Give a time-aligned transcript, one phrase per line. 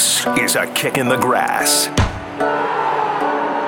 [0.00, 1.88] This is a kick in the grass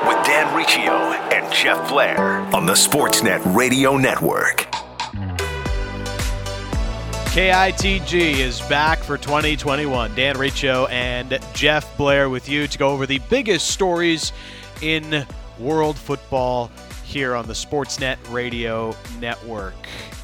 [0.09, 4.61] with Dan Riccio and Jeff Blair on the Sportsnet Radio Network.
[7.35, 10.15] KITG is back for 2021.
[10.15, 14.33] Dan Riccio and Jeff Blair with you to go over the biggest stories
[14.81, 15.27] in
[15.59, 16.71] world football
[17.05, 19.75] here on the Sportsnet Radio Network.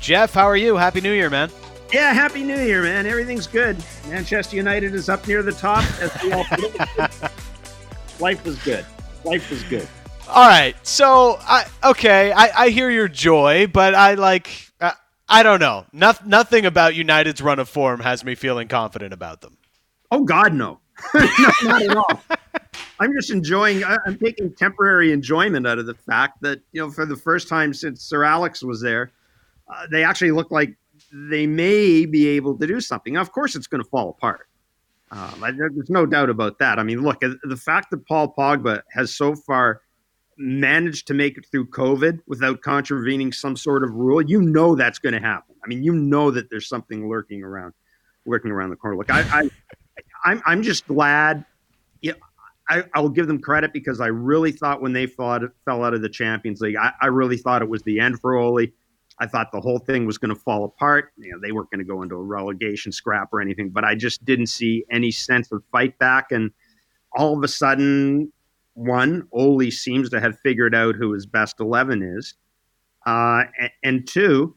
[0.01, 0.75] Jeff, how are you?
[0.75, 1.51] Happy New Year, man.
[1.93, 3.07] Yeah, happy New Year, man.
[3.07, 3.83] Everything's good.
[4.09, 5.83] Manchester United is up near the top.
[8.21, 8.85] Life was good.
[9.25, 9.89] Life was good.
[10.29, 10.77] All right.
[10.87, 14.51] So, I okay, I, I hear your joy, but I like
[14.83, 14.93] uh,
[15.31, 15.87] I don't know.
[15.93, 19.57] No, nothing about United's run of form has me feeling confident about them.
[20.11, 20.81] Oh God, no.
[21.15, 21.27] no
[21.63, 22.23] not at all.
[23.01, 23.83] I'm just enjoying.
[23.85, 27.73] I'm taking temporary enjoyment out of the fact that you know, for the first time
[27.73, 29.11] since Sir Alex was there,
[29.73, 30.77] uh, they actually look like
[31.13, 33.15] they may be able to do something.
[33.15, 34.49] Now, of course, it's going to fall apart.
[35.11, 36.79] Um, there's no doubt about that.
[36.79, 39.81] I mean, look, the fact that Paul Pogba has so far
[40.37, 44.99] managed to make it through COVID without contravening some sort of rule, you know that's
[44.99, 45.55] going to happen.
[45.65, 47.73] I mean, you know that there's something lurking around,
[48.27, 48.97] lurking around the corner.
[48.97, 49.51] Look, I, I
[50.25, 51.45] I'm, I'm just glad.
[52.03, 52.13] Yeah,
[52.69, 56.03] I, will give them credit because I really thought when they fought, fell out of
[56.03, 58.67] the Champions League, I, I really thought it was the end for Ole.
[59.21, 61.13] I thought the whole thing was going to fall apart.
[61.17, 63.95] You know, they weren't going to go into a relegation scrap or anything, but I
[63.95, 66.31] just didn't see any sense of fight back.
[66.31, 66.53] And
[67.17, 68.33] all of a sudden,
[68.75, 72.35] one, Ole seems to have figured out who his best 11 is.
[73.07, 74.55] Uh, and, and, two,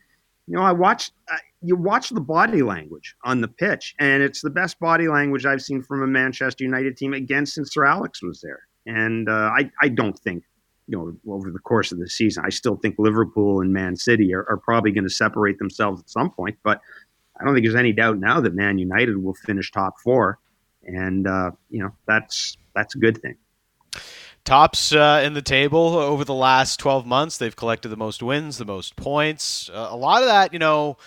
[0.48, 4.42] you know, I watched, uh, you watch the body language on the pitch, and it's
[4.42, 8.22] the best body language I've seen from a Manchester United team again since Sir Alex
[8.22, 8.68] was there.
[8.86, 10.44] And uh, I, I don't think
[10.92, 12.44] you know, over the course of the season.
[12.46, 16.10] I still think Liverpool and Man City are, are probably going to separate themselves at
[16.10, 16.82] some point, but
[17.40, 20.38] I don't think there's any doubt now that Man United will finish top four,
[20.84, 23.38] and uh, you know that's that's a good thing.
[24.44, 27.38] Tops uh, in the table over the last 12 months.
[27.38, 29.70] They've collected the most wins, the most points.
[29.70, 30.98] Uh, a lot of that, you know,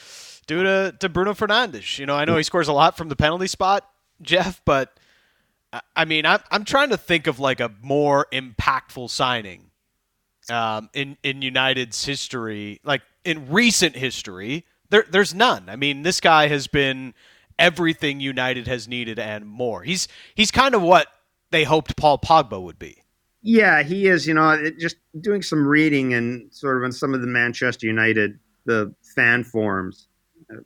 [0.47, 1.99] due to, to Bruno Fernandes.
[1.99, 3.91] You know, I know he scores a lot from the penalty spot,
[4.22, 4.97] Jeff, but
[5.97, 9.71] I mean, I'm I'm trying to think of like a more impactful signing
[10.50, 14.65] um, in in United's history, like in recent history.
[14.91, 15.69] There, there's none.
[15.69, 17.15] I mean, this guy has been
[17.59, 19.83] everything United has needed and more.
[19.83, 21.09] He's he's kind of what
[21.50, 23.03] they hoped Paul Pogba would be.
[23.43, 24.27] Yeah, he is.
[24.27, 28.38] You know, just doing some reading and sort of on some of the Manchester United
[28.66, 30.09] the fan forums,
[30.50, 30.60] uh,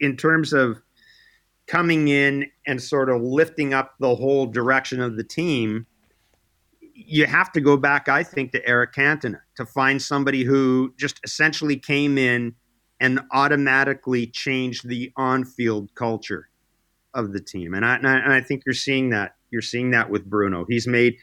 [0.00, 0.80] in terms of
[1.66, 5.86] coming in and sort of lifting up the whole direction of the team,
[6.94, 11.20] you have to go back, I think, to Eric Cantona to find somebody who just
[11.24, 12.54] essentially came in
[13.00, 16.48] and automatically changed the on-field culture
[17.12, 17.74] of the team.
[17.74, 19.34] And I, and I, and I think you're seeing that.
[19.50, 20.64] You're seeing that with Bruno.
[20.68, 21.16] He's made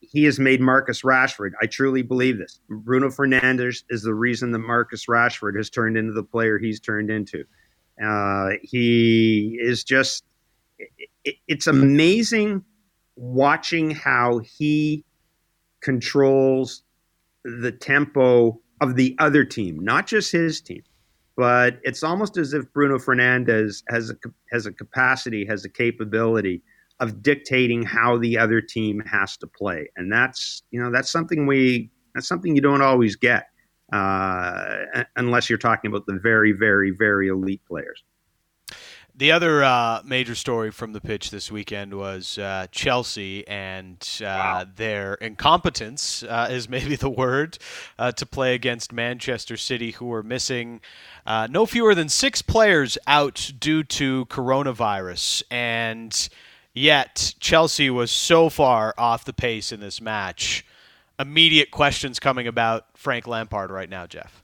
[0.00, 1.52] he has made Marcus Rashford.
[1.60, 2.60] I truly believe this.
[2.68, 7.10] Bruno Fernandes is the reason that Marcus Rashford has turned into the player he's turned
[7.10, 7.44] into.
[8.02, 10.24] Uh, he is just,
[11.24, 12.64] it, it's amazing
[13.16, 15.04] watching how he
[15.80, 16.82] controls
[17.44, 20.82] the tempo of the other team, not just his team.
[21.36, 24.14] But it's almost as if Bruno Fernandes has a,
[24.50, 26.62] has a capacity, has a capability
[26.98, 31.46] of dictating how the other team has to play, and that's you know that's something
[31.46, 33.48] we that's something you don't always get
[33.92, 38.02] uh, unless you're talking about the very, very, very elite players.
[39.18, 44.24] The other uh, major story from the pitch this weekend was uh, Chelsea and uh,
[44.24, 44.66] wow.
[44.76, 47.56] their incompetence, uh, is maybe the word,
[47.98, 50.82] uh, to play against Manchester City, who were missing
[51.26, 55.44] uh, no fewer than six players out due to coronavirus.
[55.50, 56.28] And
[56.74, 60.62] yet, Chelsea was so far off the pace in this match
[61.18, 64.42] immediate questions coming about Frank Lampard right now, Jeff?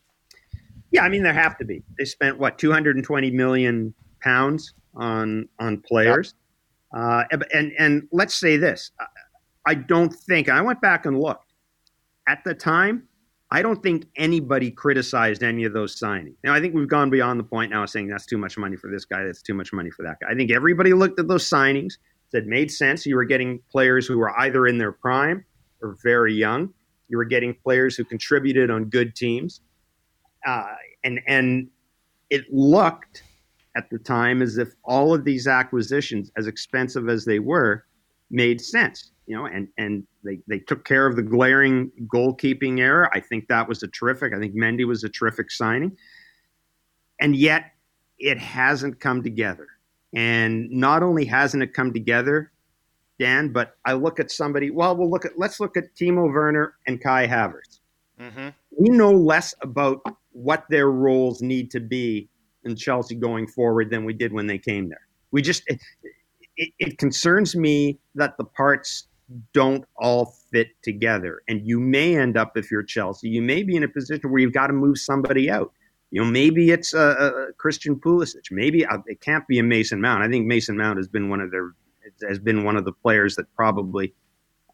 [0.91, 1.83] Yeah, I mean there have to be.
[1.99, 6.35] They spent what 220 million pounds on on players,
[6.95, 7.03] yep.
[7.03, 8.91] uh, and and let's say this:
[9.67, 11.53] I don't think I went back and looked
[12.29, 13.09] at the time.
[13.51, 16.37] I don't think anybody criticized any of those signings.
[16.43, 18.77] Now I think we've gone beyond the point now of saying that's too much money
[18.77, 20.29] for this guy, that's too much money for that guy.
[20.31, 21.95] I think everybody looked at those signings,
[22.31, 23.05] said made sense.
[23.05, 25.45] You were getting players who were either in their prime
[25.83, 26.73] or very young.
[27.09, 29.61] You were getting players who contributed on good teams,
[30.47, 30.75] uh,
[31.05, 31.69] and and
[32.31, 33.23] it looked
[33.77, 37.85] at the time as if all of these acquisitions, as expensive as they were,
[38.31, 39.11] made sense.
[39.27, 43.09] You know, and and they they took care of the glaring goalkeeping error.
[43.15, 44.35] I think that was a terrific.
[44.35, 45.97] I think Mendy was a terrific signing,
[47.21, 47.73] and yet
[48.19, 49.69] it hasn't come together.
[50.15, 52.53] And not only hasn't it come together,
[53.19, 54.71] Dan, but I look at somebody.
[54.71, 57.79] Well, we'll look at let's look at Timo Werner and Kai Havertz.
[58.21, 58.49] Mm-hmm.
[58.79, 60.03] We know less about
[60.33, 62.29] what their roles need to be
[62.65, 65.07] in Chelsea going forward than we did when they came there.
[65.31, 65.81] We just it,
[66.57, 69.09] it, it concerns me that the parts
[69.55, 73.77] don't all fit together, and you may end up if you're Chelsea, you may be
[73.77, 75.73] in a position where you've got to move somebody out.
[76.11, 76.99] You know, maybe it's a,
[77.49, 78.51] a Christian Pulisic.
[78.51, 80.23] Maybe uh, it can't be a Mason Mount.
[80.23, 81.73] I think Mason Mount has been one of their
[82.29, 84.13] has been one of the players that probably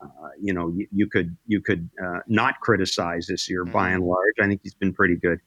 [0.00, 0.06] uh,
[0.40, 3.72] you know you, you, could you could uh, not criticize this year mm-hmm.
[3.72, 4.34] by and large.
[4.40, 5.38] I think he's been pretty good.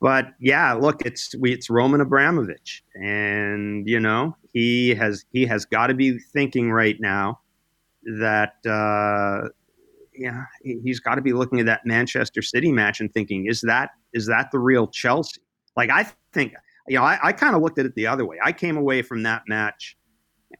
[0.00, 5.64] But yeah, look, it's we, it's Roman Abramovich, and you know he has he has
[5.64, 7.40] got to be thinking right now
[8.20, 9.48] that uh,
[10.14, 13.90] yeah he's got to be looking at that Manchester City match and thinking is that
[14.12, 15.40] is that the real Chelsea?
[15.76, 16.54] Like I think
[16.86, 18.38] you know I, I kind of looked at it the other way.
[18.42, 19.96] I came away from that match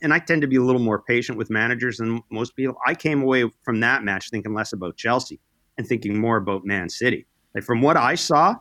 [0.02, 2.76] and I tend to be a little more patient with managers than most people.
[2.86, 5.40] I came away from that match thinking less about Chelsea
[5.76, 7.26] and thinking more about Man City.
[7.54, 8.56] Like from what I saw,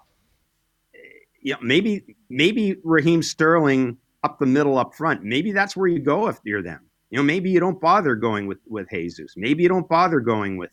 [1.47, 5.23] you know, maybe maybe Raheem Sterling up the middle up front.
[5.23, 6.81] Maybe that's where you go if you're them.
[7.09, 9.33] You know, maybe you don't bother going with with Jesus.
[9.37, 10.71] Maybe you don't bother going with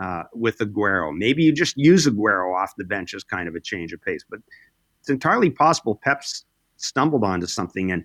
[0.00, 1.12] uh, with Aguero.
[1.12, 4.24] Maybe you just use Aguero off the bench as kind of a change of pace.
[4.30, 4.38] But
[5.00, 6.44] it's entirely possible Pep's
[6.76, 8.04] stumbled onto something and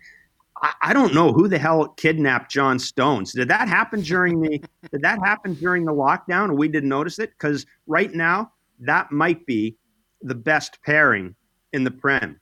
[0.64, 3.34] I, I don't know who the hell kidnapped John Stones.
[3.34, 4.58] Did that happen during the
[4.92, 7.30] did that happen during the lockdown and we didn't notice it?
[7.38, 9.78] Because right now that might be
[10.24, 11.36] the best pairing
[11.74, 12.40] in the Prem.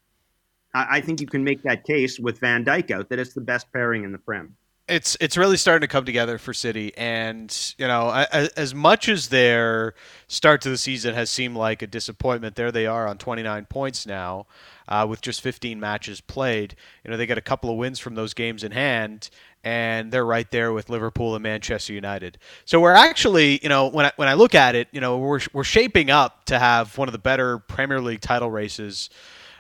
[0.74, 3.41] I, I think you can make that case with Van Dijk out that it's the
[3.41, 4.56] best pairing in the Prem
[4.88, 9.09] it's it's really starting to come together for City, and you know, as, as, much
[9.09, 9.94] as their
[10.27, 14.06] start to the season has seemed like a disappointment, there they are on 29 points
[14.06, 14.47] now,
[14.88, 16.75] uh, with just 15 matches played.
[17.03, 19.29] You know, they got a couple of wins from those games in hand,
[19.63, 22.38] and they're right there with Liverpool and Manchester United.
[22.65, 25.42] So we're actually, you know, when I, when I look at it, you know, we're
[25.54, 29.09] we're shaping up to have one of the better Premier League title races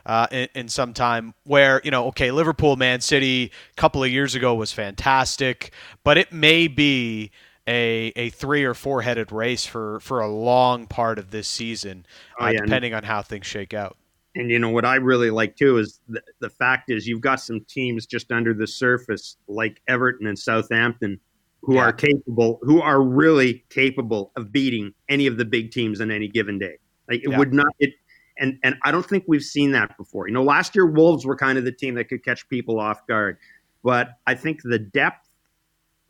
[0.07, 4.09] uh, in, in, some time where, you know, okay, Liverpool, Man City a couple of
[4.09, 5.73] years ago was fantastic,
[6.05, 7.31] but it may be
[7.67, 12.05] a, a three or four headed race for, for a long part of this season,
[12.39, 12.61] oh, uh, yeah.
[12.61, 13.97] depending on how things shake out.
[14.37, 17.41] And you know what I really like too is the, the fact is you've got
[17.41, 21.19] some teams just under the surface like Everton and Southampton
[21.63, 21.81] who yeah.
[21.81, 26.27] are capable, who are really capable of beating any of the big teams on any
[26.27, 26.77] given day.
[27.09, 27.37] Like it yeah.
[27.39, 27.93] would not, it
[28.37, 30.27] and and I don't think we've seen that before.
[30.27, 33.07] You know, last year Wolves were kind of the team that could catch people off
[33.07, 33.37] guard,
[33.83, 35.27] but I think the depth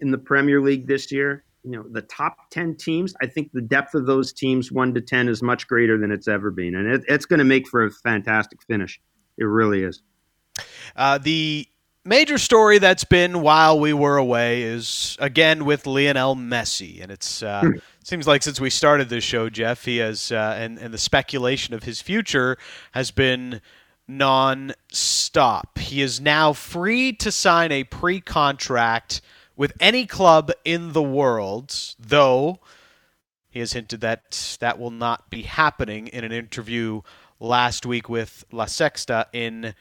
[0.01, 3.61] in the Premier League this year, you know, the top ten teams, I think the
[3.61, 6.87] depth of those teams, one to ten, is much greater than it's ever been, and
[6.87, 9.01] it, it's going to make for a fantastic finish.
[9.37, 10.01] It really is.
[10.95, 11.67] Uh, the
[12.05, 17.43] major story that's been while we were away is again with Lionel Messi, and it's
[17.43, 17.71] uh, hmm.
[18.01, 21.73] seems like since we started this show, Jeff, he has uh, and and the speculation
[21.73, 22.57] of his future
[22.93, 23.59] has been
[24.07, 25.79] non-stop.
[25.79, 29.19] He is now free to sign a pre-contract
[29.57, 32.59] with any club in the world, though
[33.49, 37.01] he has hinted that that will not be happening in an interview
[37.39, 39.73] last week with La Sexta in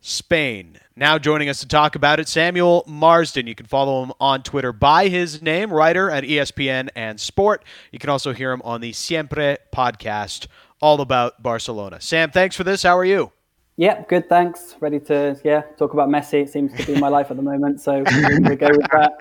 [0.00, 0.78] Spain.
[0.96, 3.46] Now joining us to talk about it, Samuel Marsden.
[3.46, 7.64] You can follow him on Twitter by his name, writer at ESPN and Sport.
[7.90, 10.48] You can also hear him on the Siempre podcast,
[10.80, 12.00] all about Barcelona.
[12.00, 12.82] Sam, thanks for this.
[12.82, 13.32] How are you?
[13.76, 14.28] Yeah, good.
[14.28, 14.76] Thanks.
[14.80, 16.42] Ready to yeah talk about Messi.
[16.42, 19.12] It seems to be my life at the moment, so we go with that.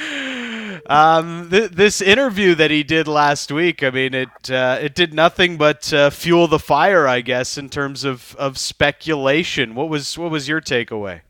[0.86, 5.14] um, th- this interview that he did last week, I mean, it uh, it did
[5.14, 9.74] nothing but uh, fuel the fire, I guess, in terms of, of speculation.
[9.74, 11.22] What was what was your takeaway?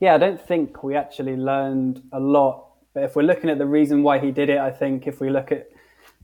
[0.00, 2.66] Yeah, I don't think we actually learned a lot.
[2.94, 5.30] But if we're looking at the reason why he did it, I think if we
[5.30, 5.68] look at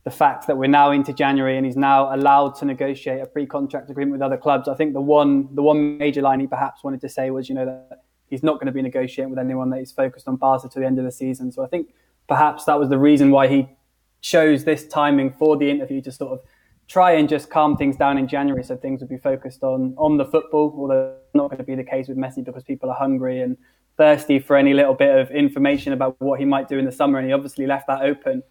[0.05, 3.89] the fact that we're now into January and he's now allowed to negotiate a pre-contract
[3.89, 7.01] agreement with other clubs, I think the one the one major line he perhaps wanted
[7.01, 9.79] to say was, you know, that he's not going to be negotiating with anyone that
[9.79, 11.51] he's focused on Barca to the end of the season.
[11.51, 11.95] So I think
[12.29, 13.69] perhaps that was the reason why he
[14.21, 16.41] chose this timing for the interview to sort of
[16.87, 20.19] try and just calm things down in January so things would be focused on on
[20.19, 23.41] the football, although not going to be the case with Messi because people are hungry
[23.41, 23.57] and
[23.97, 27.19] thirsty for any little bit of information about what he might do in the summer
[27.19, 28.43] and he obviously left that open.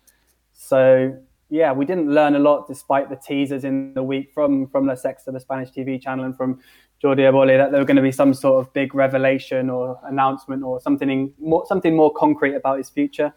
[0.51, 1.15] So
[1.53, 4.95] yeah, we didn't learn a lot despite the teasers in the week from from La
[4.95, 6.59] Sexta, the Spanish TV channel, and from
[7.01, 10.63] Jordi Évole that there were going to be some sort of big revelation or announcement
[10.63, 13.31] or something more, something more concrete about his future.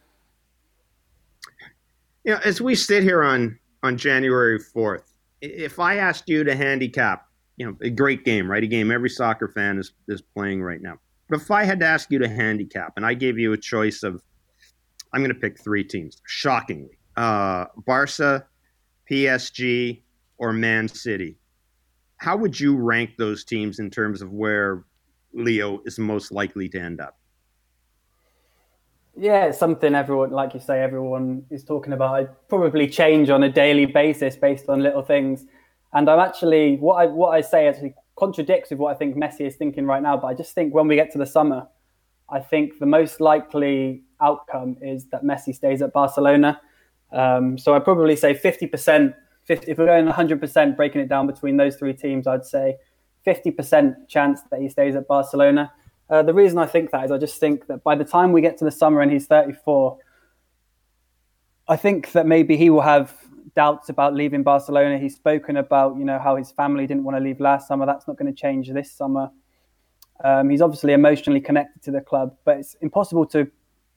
[2.24, 7.26] Know, as we sit here on on January fourth, if I asked you to handicap,
[7.58, 8.64] you know, a great game, right?
[8.64, 10.98] A game every soccer fan is is playing right now.
[11.28, 14.02] But if I had to ask you to handicap, and I gave you a choice
[14.02, 14.22] of,
[15.12, 16.22] I'm going to pick three teams.
[16.24, 18.46] Shockingly, uh, Barca,
[19.10, 20.02] PSG,
[20.38, 21.36] or Man City.
[22.18, 24.84] How would you rank those teams in terms of where
[25.32, 27.18] Leo is most likely to end up?
[29.18, 32.14] Yeah, it's something everyone, like you say, everyone is talking about.
[32.14, 35.46] I probably change on a daily basis based on little things.
[35.94, 39.42] And I'm actually what I what I say actually contradicts with what I think Messi
[39.46, 40.18] is thinking right now.
[40.18, 41.66] But I just think when we get to the summer,
[42.28, 46.60] I think the most likely outcome is that Messi stays at Barcelona.
[47.12, 51.56] Um, so I'd probably say 50%, 50, if we're going 100%, breaking it down between
[51.56, 52.76] those three teams, I'd say
[53.26, 55.72] 50% chance that he stays at Barcelona.
[56.08, 58.40] Uh, the reason I think that is I just think that by the time we
[58.40, 59.98] get to the summer and he's 34,
[61.68, 63.14] I think that maybe he will have
[63.56, 64.98] doubts about leaving Barcelona.
[64.98, 67.86] He's spoken about, you know, how his family didn't want to leave last summer.
[67.86, 69.30] That's not going to change this summer.
[70.22, 73.50] Um, he's obviously emotionally connected to the club, but it's impossible to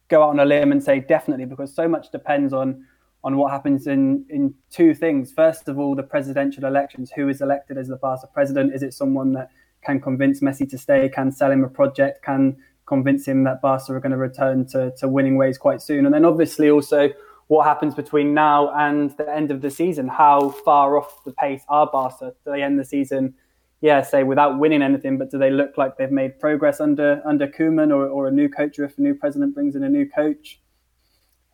[0.07, 2.85] go out on a limb and say definitely because so much depends on
[3.23, 5.31] on what happens in in two things.
[5.31, 7.11] First of all, the presidential elections.
[7.15, 8.73] Who is elected as the Barca president?
[8.73, 9.51] Is it someone that
[9.83, 11.09] can convince Messi to stay?
[11.09, 12.23] Can sell him a project?
[12.23, 16.05] Can convince him that Barca are going to return to to winning ways quite soon?
[16.05, 17.09] And then obviously also
[17.47, 20.07] what happens between now and the end of the season?
[20.07, 22.33] How far off the pace are Barca?
[22.45, 23.33] Do they end the season?
[23.81, 27.47] Yeah, say without winning anything, but do they look like they've made progress under under
[27.47, 30.07] Koeman or, or a new coach, or if a new president brings in a new
[30.07, 30.61] coach?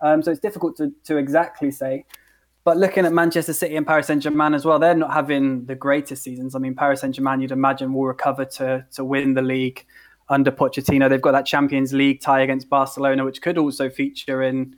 [0.02, 2.06] Um, so it's difficult to, to exactly say.
[2.64, 5.76] But looking at Manchester City and Paris Saint Germain as well, they're not having the
[5.76, 6.56] greatest seasons.
[6.56, 9.86] I mean, Paris Saint Germain, you'd imagine, will recover to to win the league
[10.30, 11.08] under Pochettino.
[11.08, 14.76] They've got that Champions League tie against Barcelona, which could also feature in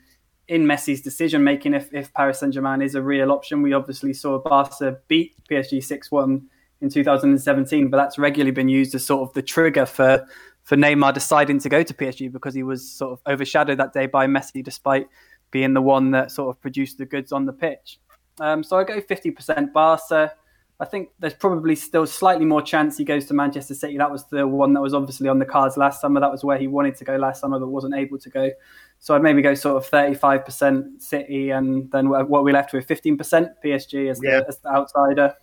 [0.50, 3.62] in Messi's decision making if, if Paris Saint Germain is a real option.
[3.62, 6.50] We obviously saw Barca beat PSG 6 1
[6.82, 10.26] in 2017, but that's regularly been used as sort of the trigger for,
[10.68, 14.06] for Neymar deciding to go to PSG because he was sort of overshadowed that day
[14.06, 15.08] by Messi despite
[15.50, 18.02] being the one that sort of produced the goods on the pitch.
[18.42, 20.34] Um, so I go 50% Barca.
[20.82, 23.98] I think there's probably still slightly more chance he goes to Manchester City.
[23.98, 26.20] That was the one that was obviously on the cards last summer.
[26.20, 28.52] That was where he wanted to go last summer, but wasn't able to go.
[29.00, 33.18] So I'd maybe go sort of 35% City, and then what we left with 15%
[33.64, 34.42] PSG as, yeah.
[34.42, 35.34] the, as the outsider.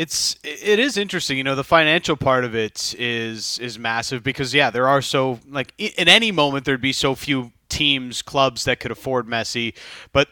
[0.00, 1.54] It's it is interesting, you know.
[1.54, 6.08] The financial part of it is is massive because yeah, there are so like in
[6.08, 9.74] any moment there'd be so few teams, clubs that could afford Messi,
[10.12, 10.28] but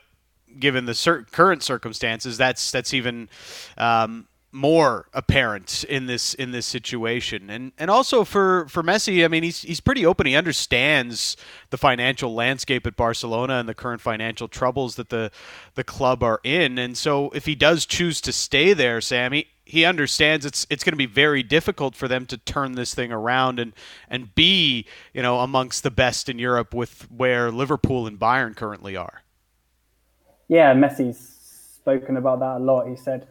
[0.58, 3.28] given the current circumstances, that's that's even
[3.76, 7.50] um, more apparent in this in this situation.
[7.50, 10.26] And and also for for Messi, I mean he's he's pretty open.
[10.26, 11.36] He understands
[11.70, 15.30] the financial landscape at Barcelona and the current financial troubles that the
[15.74, 16.78] the club are in.
[16.78, 20.94] And so if he does choose to stay there, Sammy, he understands it's it's going
[20.94, 23.74] to be very difficult for them to turn this thing around and
[24.08, 28.96] and be, you know, amongst the best in Europe with where Liverpool and Bayern currently
[28.96, 29.22] are.
[30.48, 31.18] Yeah, Messi's
[31.76, 32.88] spoken about that a lot.
[32.88, 33.28] He said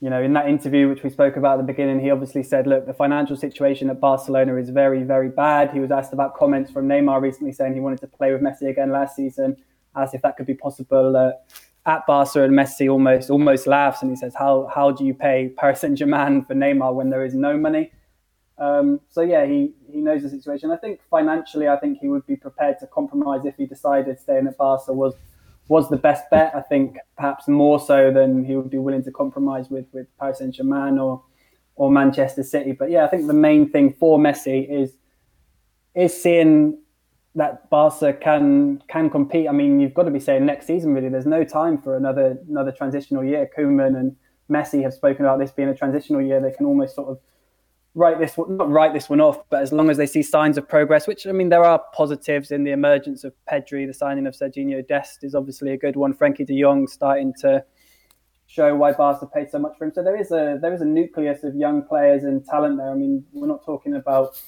[0.00, 2.66] you know, in that interview which we spoke about at the beginning, he obviously said,
[2.66, 6.72] "Look, the financial situation at Barcelona is very, very bad." He was asked about comments
[6.72, 9.56] from Neymar recently saying he wanted to play with Messi again last season,
[9.94, 11.32] asked if that could be possible uh,
[11.84, 15.52] at Barca, and Messi almost almost laughs and he says, "How how do you pay
[15.56, 17.90] Paris Saint Germain for Neymar when there is no money?"
[18.58, 20.70] Um, so yeah, he he knows the situation.
[20.70, 24.46] I think financially, I think he would be prepared to compromise if he decided staying
[24.46, 25.14] at Barca was
[25.68, 26.54] was the best bet.
[26.54, 30.38] I think perhaps more so than he would be willing to compromise with with Paris
[30.38, 31.22] Saint Germain or
[31.74, 32.72] or Manchester City.
[32.72, 34.96] But yeah, I think the main thing for Messi is
[35.94, 36.78] is seeing
[37.34, 39.48] that Barca can can compete.
[39.48, 41.08] I mean, you've got to be saying next season really.
[41.08, 43.48] There's no time for another another transitional year.
[43.56, 44.16] Koeman and
[44.50, 46.40] Messi have spoken about this being a transitional year.
[46.40, 47.18] They can almost sort of
[47.94, 50.68] write this not write this one off, but as long as they see signs of
[50.68, 54.34] progress, which I mean there are positives in the emergence of Pedri, the signing of
[54.34, 56.12] Serginho Dest is obviously a good one.
[56.12, 57.64] Frenkie De Jong starting to
[58.46, 59.92] show why Barca paid so much for him.
[59.94, 62.90] So there is a there is a nucleus of young players and talent there.
[62.90, 64.40] I mean, we're not talking about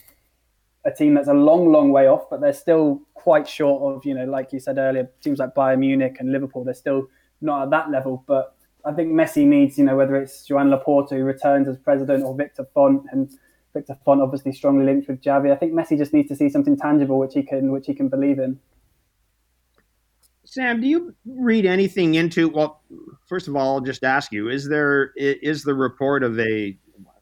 [0.85, 4.15] a team that's a long, long way off, but they're still quite short of, you
[4.15, 7.09] know, like you said earlier, teams like Bayern Munich and Liverpool, they're still
[7.41, 8.23] not at that level.
[8.27, 12.25] But I think Messi needs, you know, whether it's Joan Laporta who returns as president
[12.25, 13.31] or Victor Font, and
[13.73, 15.51] Victor Font obviously strongly linked with Xavi.
[15.51, 18.09] I think Messi just needs to see something tangible which he can which he can
[18.09, 18.59] believe in.
[20.45, 22.49] Sam, do you read anything into?
[22.49, 22.83] Well,
[23.27, 26.77] first of all, I'll just ask you: Is there is the report of a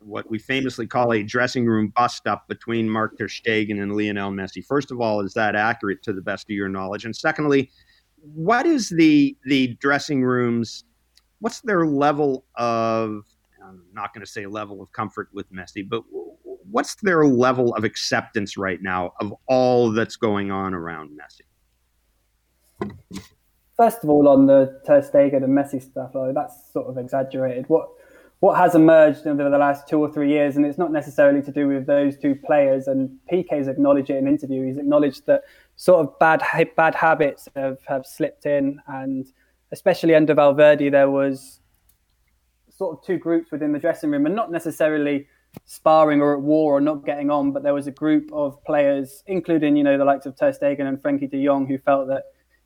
[0.04, 4.30] what we famously call a dressing room bust up between Marc ter Stegen and Lionel
[4.30, 4.64] Messi?
[4.64, 7.04] First of all, is that accurate to the best of your knowledge?
[7.04, 7.70] And secondly,
[8.34, 10.84] what is the the dressing rooms
[11.42, 13.24] what's their level of
[13.62, 16.02] I'm not going to say level of comfort with Messi, but
[16.70, 21.42] what's their level of acceptance right now of all that's going on around Messi?
[23.76, 27.68] First of all, on the Ter Stegen and Messi stuff, though, that's sort of exaggerated.
[27.68, 27.88] What
[28.42, 31.52] what has emerged over the last two or three years, and it's not necessarily to
[31.52, 32.88] do with those two players.
[32.88, 34.66] And Piqué's acknowledged it in interview.
[34.66, 35.42] He's acknowledged that
[35.76, 36.42] sort of bad
[36.74, 39.28] bad habits have, have slipped in, and
[39.70, 41.60] especially under Valverde, there was
[42.68, 45.28] sort of two groups within the dressing room, and not necessarily
[45.64, 49.22] sparring or at war or not getting on, but there was a group of players,
[49.28, 52.24] including you know the likes of Ter Stegen and Frenkie De Jong, who felt that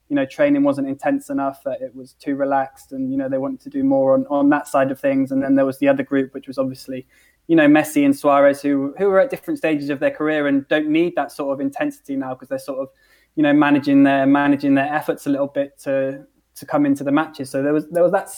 [0.09, 3.39] you know training wasn't intense enough, that it was too relaxed, and you know they
[3.39, 5.33] wanted to do more on, on that side of things.
[5.33, 7.07] And then there was the other group, which was obviously
[7.47, 10.67] you know Messi and Suarez, who who are at different stages of their career and
[10.69, 12.89] don't need that sort of intensity now because they're sort of
[13.35, 16.25] you know managing their managing their efforts a little bit to
[16.57, 17.51] to come into the matches.
[17.51, 18.31] So there was there was that.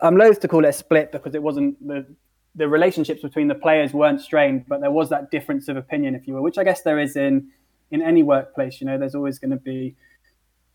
[0.00, 2.06] I'm loath to call it a split because it wasn't the
[2.54, 6.26] the relationships between the players weren't strained, but there was that difference of opinion, if
[6.26, 7.50] you will, which I guess there is in
[7.90, 8.80] in any workplace.
[8.80, 9.96] You know, there's always going to be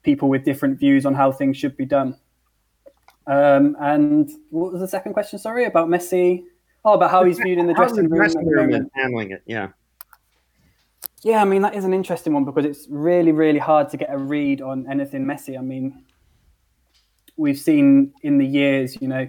[0.03, 2.15] people with different views on how things should be done.
[3.27, 5.37] Um, and what was the second question?
[5.39, 6.43] Sorry, about Messi.
[6.85, 8.17] Oh, about how he's viewed in the dressing room.
[8.19, 9.69] Dressing room and handling it, yeah.
[11.21, 14.09] Yeah, I mean that is an interesting one because it's really, really hard to get
[14.11, 15.57] a read on anything Messi.
[15.57, 16.05] I mean,
[17.35, 19.27] we've seen in the years, you know,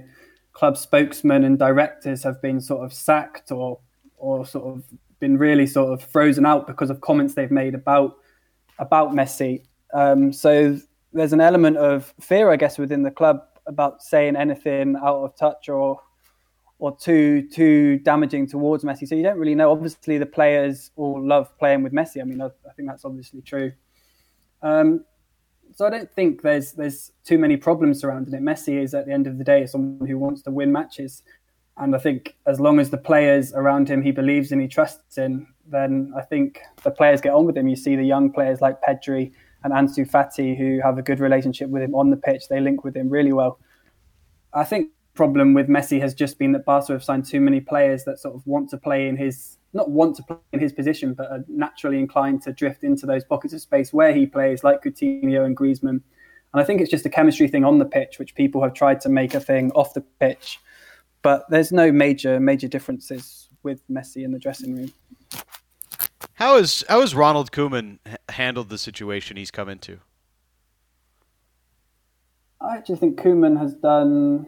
[0.53, 3.81] club spokesmen and directors have been sort of sacked or
[4.17, 4.85] or sort of
[5.19, 8.17] been really sort of frozen out because of comments they've made about
[8.79, 9.63] about Messi.
[9.93, 10.79] Um, so
[11.13, 15.37] there's an element of fear, I guess, within the club about saying anything out of
[15.37, 16.01] touch or
[16.79, 19.07] or too too damaging towards Messi.
[19.07, 19.71] So you don't really know.
[19.71, 22.21] Obviously, the players all love playing with Messi.
[22.21, 23.73] I mean, I, I think that's obviously true.
[24.63, 25.05] Um,
[25.75, 28.43] so I don't think there's there's too many problems surrounding it.
[28.43, 31.23] Messi is at the end of the day someone who wants to win matches,
[31.77, 35.19] and I think as long as the players around him he believes in, he trusts
[35.19, 37.69] in, then I think the players get on with him.
[37.69, 39.33] You see the young players like Pedri
[39.63, 42.49] and Ansu Fati who have a good relationship with him on the pitch.
[42.49, 43.59] They link with him really well.
[44.53, 48.05] I think problem with Messi has just been that Barca have signed too many players
[48.05, 51.15] that sort of want to play in his not want to play in his position,
[51.15, 54.83] but are naturally inclined to drift into those pockets of space where he plays, like
[54.83, 56.01] Coutinho and Griezmann.
[56.53, 59.01] And I think it's just a chemistry thing on the pitch, which people have tried
[59.03, 60.59] to make a thing off the pitch.
[61.23, 64.93] But there's no major major differences with Messi in the dressing room.
[66.35, 69.99] How is how has Ronald Koeman handled the situation he's come into?
[72.61, 74.47] I actually think Koeman has done.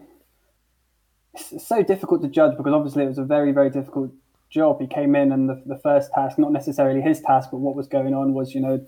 [1.34, 4.12] It's so difficult to judge because obviously it was a very very difficult
[4.50, 4.80] job.
[4.80, 7.88] He came in and the, the first task, not necessarily his task, but what was
[7.88, 8.84] going on was, you know,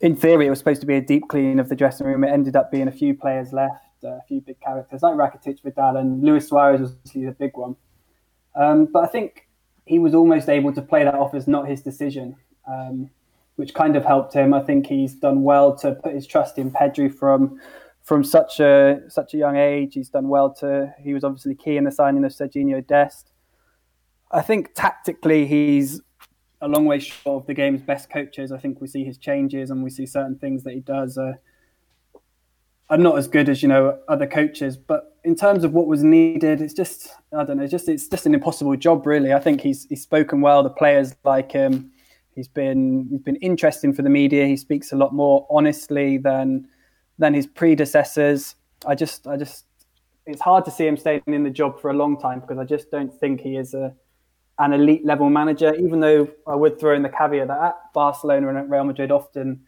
[0.00, 2.24] in theory, it was supposed to be a deep clean of the dressing room.
[2.24, 5.62] It ended up being a few players left, uh, a few big characters like Rakitic,
[5.62, 7.76] Vidal, and Luis Suarez was obviously the big one.
[8.56, 9.46] Um, but I think
[9.86, 12.36] he was almost able to play that off as not his decision,
[12.68, 13.10] um,
[13.56, 14.54] which kind of helped him.
[14.54, 17.60] I think he's done well to put his trust in Pedri from
[18.02, 19.94] from such a such a young age.
[19.94, 20.94] He's done well to.
[21.02, 23.30] He was obviously key in the signing of Serginho Dest.
[24.30, 26.00] I think tactically he's
[26.60, 28.52] a long way short of the game's best coaches.
[28.52, 31.32] I think we see his changes and we see certain things that he does uh,
[32.90, 34.76] are not as good as you know other coaches.
[34.76, 37.66] But in terms of what was needed, it's just I don't know.
[37.66, 39.32] Just it's just an impossible job, really.
[39.32, 40.62] I think he's he's spoken well.
[40.62, 41.92] The players like him.
[42.34, 44.46] He's been he's been interesting for the media.
[44.46, 46.68] He speaks a lot more honestly than
[47.18, 48.56] than his predecessors.
[48.86, 49.66] I just I just
[50.26, 52.64] it's hard to see him staying in the job for a long time because I
[52.64, 53.94] just don't think he is a
[54.58, 58.48] an elite level manager, even though I would throw in the caveat that at Barcelona
[58.50, 59.62] and at Real Madrid, often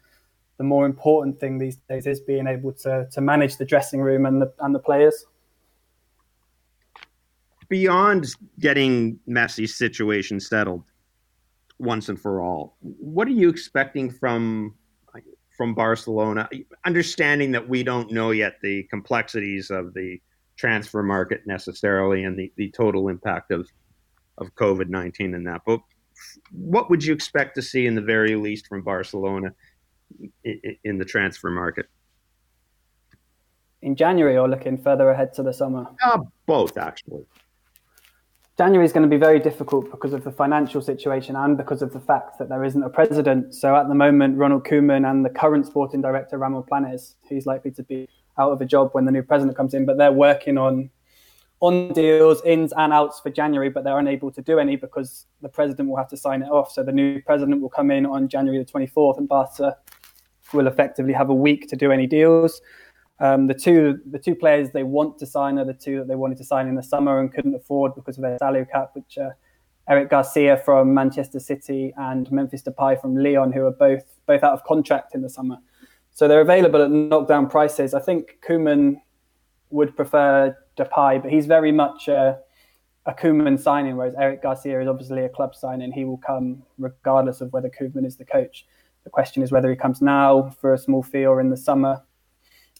[0.57, 4.25] the more important thing these days is being able to, to manage the dressing room
[4.25, 5.25] and the, and the players.
[7.69, 8.27] Beyond
[8.59, 10.83] getting Messi's situation settled
[11.79, 14.75] once and for all, what are you expecting from
[15.57, 16.49] from Barcelona?
[16.85, 20.19] Understanding that we don't know yet the complexities of the
[20.55, 23.67] transfer market necessarily and the, the total impact of
[24.37, 25.61] of COVID 19 and that.
[25.65, 25.79] But
[26.51, 29.53] what would you expect to see in the very least from Barcelona
[30.83, 31.87] in the transfer market?
[33.81, 35.87] In January or looking further ahead to the summer?
[36.03, 37.25] Uh, both, actually.
[38.57, 41.91] January is going to be very difficult because of the financial situation and because of
[41.91, 43.55] the fact that there isn't a president.
[43.55, 47.71] So at the moment, Ronald Koeman and the current sporting director, Ramon Planes, he's likely
[47.71, 50.57] to be out of a job when the new president comes in, but they're working
[50.57, 50.91] on
[51.61, 55.47] on deals, ins and outs for January, but they're unable to do any because the
[55.47, 56.69] president will have to sign it off.
[56.69, 59.77] So the new president will come in on January the 24th, and Barca
[60.53, 62.61] will effectively have a week to do any deals.
[63.19, 66.15] Um, the two the two players they want to sign are the two that they
[66.15, 69.17] wanted to sign in the summer and couldn't afford because of their salary cap, which
[69.17, 69.37] are
[69.87, 74.53] Eric Garcia from Manchester City and Memphis Depay from Lyon, who are both both out
[74.53, 75.57] of contract in the summer.
[76.11, 77.93] So they're available at knockdown prices.
[77.93, 79.01] I think Koeman
[79.71, 82.39] would prefer Depay, but he's very much a,
[83.05, 85.91] a signing, whereas Eric Garcia is obviously a club signing.
[85.91, 88.65] He will come regardless of whether Koeman is the coach.
[89.03, 92.01] The question is whether he comes now for a small fee or in the summer.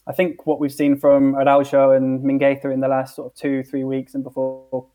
[0.06, 3.62] I think what we've seen from Araujo and Mingueza in the last sort of two,
[3.62, 4.86] three weeks and before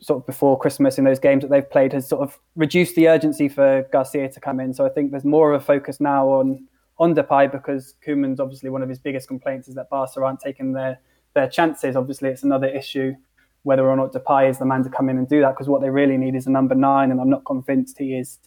[0.00, 3.08] sort of before Christmas in those games that they've played has sort of reduced the
[3.08, 4.72] urgency for Garcia to come in.
[4.72, 6.66] So I think there's more of a focus now on
[6.98, 10.72] on Depay because Koeman's obviously one of his biggest complaints is that Barca aren't taking
[10.72, 10.98] their
[11.34, 11.96] their chances.
[11.96, 13.14] Obviously, it's another issue
[13.62, 15.82] whether or not Depay is the man to come in and do that because what
[15.82, 18.38] they really need is a number nine, and I'm not convinced he is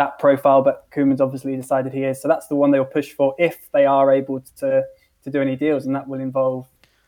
[0.00, 0.62] that profile.
[0.62, 3.84] But Koeman's obviously decided he is, so that's the one they'll push for if they
[3.86, 4.82] are able to
[5.24, 6.66] to do any deals, and that will involve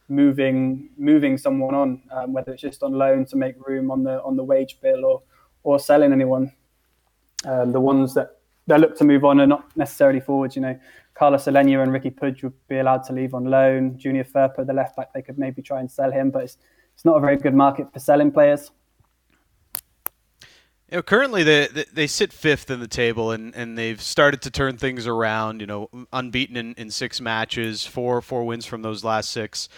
[0.08, 4.22] moving moving someone on, um, whether it's just on loan to make room on the
[4.22, 5.22] on the wage bill or
[5.64, 6.52] or selling anyone.
[7.44, 8.28] Um, the ones that
[8.68, 10.54] they look to move on are not necessarily forwards.
[10.54, 10.78] You know,
[11.14, 13.98] Carlos Aleñá and Riqui Puig would be allowed to leave on loan.
[13.98, 16.58] Junior Firpo, the left back, they could maybe try and sell him, but it's
[16.94, 18.70] it's not a very good market for selling players.
[20.92, 24.50] You know, currently they, they sit fifth in the table, and, and they've started to
[24.50, 25.62] turn things around.
[25.62, 29.70] You know, unbeaten in, in six matches, four four wins from those last six,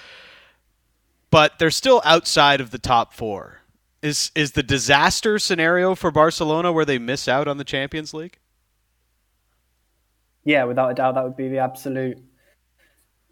[1.31, 3.61] but they're still outside of the top four.
[4.03, 8.41] Is is the disaster scenario for Barcelona where they miss out on the Champions League?
[10.43, 12.19] Yeah, without a doubt, that would be the absolute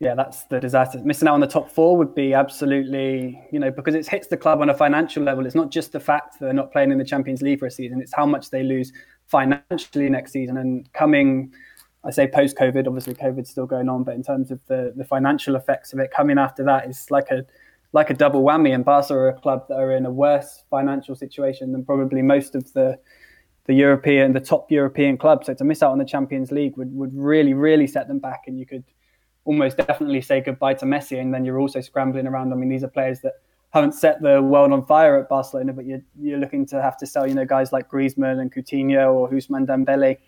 [0.03, 0.99] yeah, that's the disaster.
[1.05, 4.37] Missing out on the top four would be absolutely, you know, because it hits the
[4.37, 5.47] club on a financial level.
[5.47, 7.71] It's not just the fact that they're not playing in the Champions League for a
[7.71, 8.93] season, it's how much they lose
[9.29, 10.57] financially next season.
[10.57, 11.53] And coming,
[12.03, 15.05] I say post COVID, obviously COVID's still going on, but in terms of the, the
[15.05, 17.47] financial effects of it coming after that is like a
[17.93, 18.75] like a double whammy.
[18.75, 22.57] And Barca are a club that are in a worse financial situation than probably most
[22.57, 22.99] of the
[23.67, 25.47] the European, the top European clubs.
[25.47, 28.49] So to miss out on the Champions League would, would really, really set them back.
[28.49, 28.83] And you could
[29.45, 32.53] almost definitely say goodbye to Messi, and then you're also scrambling around.
[32.53, 33.35] I mean, these are players that
[33.73, 37.07] haven't set the world on fire at Barcelona, but you're, you're looking to have to
[37.07, 40.19] sell, you know, guys like Griezmann and Coutinho or Ousmane Dembele.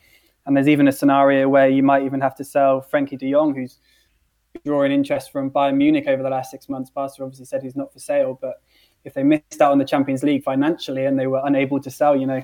[0.47, 3.55] And there's even a scenario where you might even have to sell Frenkie de Jong,
[3.55, 3.79] who's
[4.65, 6.91] drawing interest from Bayern Munich over the last six months.
[6.91, 8.63] Barca obviously said he's not for sale, but
[9.05, 12.17] if they missed out on the Champions League financially and they were unable to sell,
[12.17, 12.43] you know,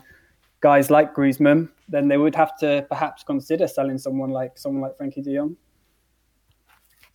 [0.60, 4.98] guys like Griezmann, then they would have to perhaps consider selling someone like someone like
[4.98, 5.56] Frenkie de Jong.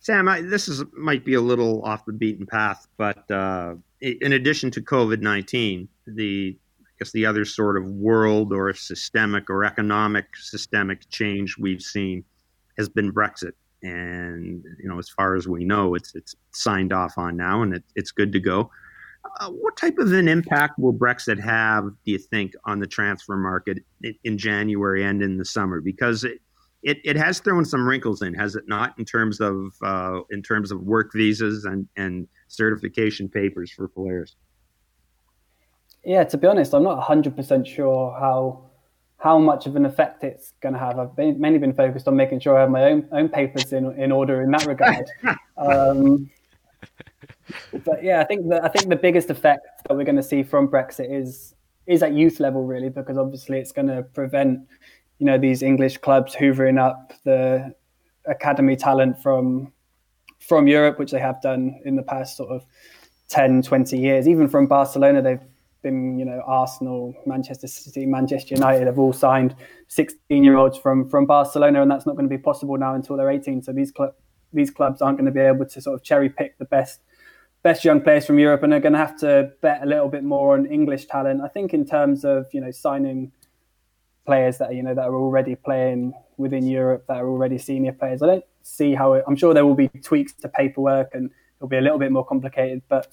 [0.06, 4.34] Sam, I, this is might be a little off the beaten path, but uh, in
[4.34, 9.64] addition to COVID nineteen, the I guess the other sort of world or systemic or
[9.64, 12.22] economic systemic change we've seen
[12.78, 17.18] has been Brexit, and you know, as far as we know, it's it's signed off
[17.18, 18.70] on now, and it, it's good to go.
[19.40, 23.36] Uh, what type of an impact will Brexit have, do you think, on the transfer
[23.36, 25.80] market in, in January and in the summer?
[25.80, 26.38] Because it,
[26.86, 30.40] it, it has thrown some wrinkles in, has it not, in terms of uh, in
[30.40, 34.36] terms of work visas and, and certification papers for players?
[36.04, 38.70] Yeah, to be honest, I'm not 100% sure how
[39.18, 41.00] how much of an effect it's going to have.
[41.00, 43.92] I've been, mainly been focused on making sure I have my own own papers in
[44.00, 45.06] in order in that regard.
[45.56, 46.30] um,
[47.84, 50.44] but yeah, I think that I think the biggest effect that we're going to see
[50.44, 51.56] from Brexit is
[51.88, 54.60] is at youth level, really, because obviously it's going to prevent
[55.18, 57.74] you know these English clubs hoovering up the
[58.26, 59.72] academy talent from
[60.38, 62.64] from Europe, which they have done in the past sort of
[63.30, 64.28] 10, 20 years.
[64.28, 65.40] Even from Barcelona, they've
[65.82, 69.54] been, you know, Arsenal, Manchester City, Manchester United have all signed
[69.88, 73.16] 16 year olds from from Barcelona, and that's not going to be possible now until
[73.16, 73.62] they're 18.
[73.62, 74.14] So these club
[74.52, 77.00] these clubs aren't going to be able to sort of cherry pick the best
[77.62, 80.22] best young players from Europe, and are going to have to bet a little bit
[80.22, 81.40] more on English talent.
[81.42, 83.32] I think in terms of you know signing
[84.26, 88.22] players that you know that are already playing within Europe that are already senior players.
[88.22, 91.68] I don't see how it, I'm sure there will be tweaks to paperwork and it'll
[91.68, 93.08] be a little bit more complicated, but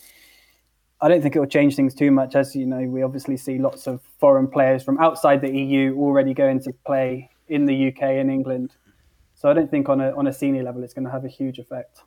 [0.99, 2.36] I don't think it will change things too much.
[2.36, 6.34] As you know, we obviously see lots of foreign players from outside the EU already
[6.34, 8.76] going to play in the UK and England.
[9.36, 11.30] So I don't think on a on a senior level it's going to have a
[11.30, 12.02] huge effect.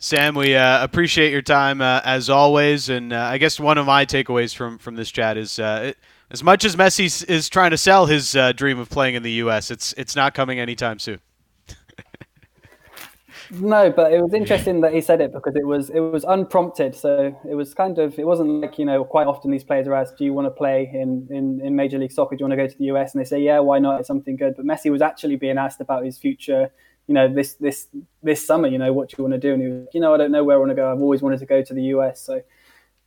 [0.00, 3.86] Sam, we uh, appreciate your time uh, as always, and uh, I guess one of
[3.86, 5.98] my takeaways from from this chat is uh, it,
[6.30, 9.32] as much as Messi is trying to sell his uh, dream of playing in the
[9.32, 11.20] U.S., it's it's not coming anytime soon.
[13.50, 16.94] no, but it was interesting that he said it because it was it was unprompted.
[16.94, 19.94] So it was kind of it wasn't like you know quite often these players are
[19.94, 22.36] asked, "Do you want to play in, in, in Major League Soccer?
[22.36, 24.00] Do you want to go to the US?" And they say, "Yeah, why not?
[24.00, 26.70] It's something good." But Messi was actually being asked about his future.
[27.06, 27.86] You know, this this
[28.22, 29.54] this summer, you know, what do you want to do?
[29.54, 30.92] And he was, you know, I don't know where I want to go.
[30.92, 32.20] I've always wanted to go to the US.
[32.20, 32.42] So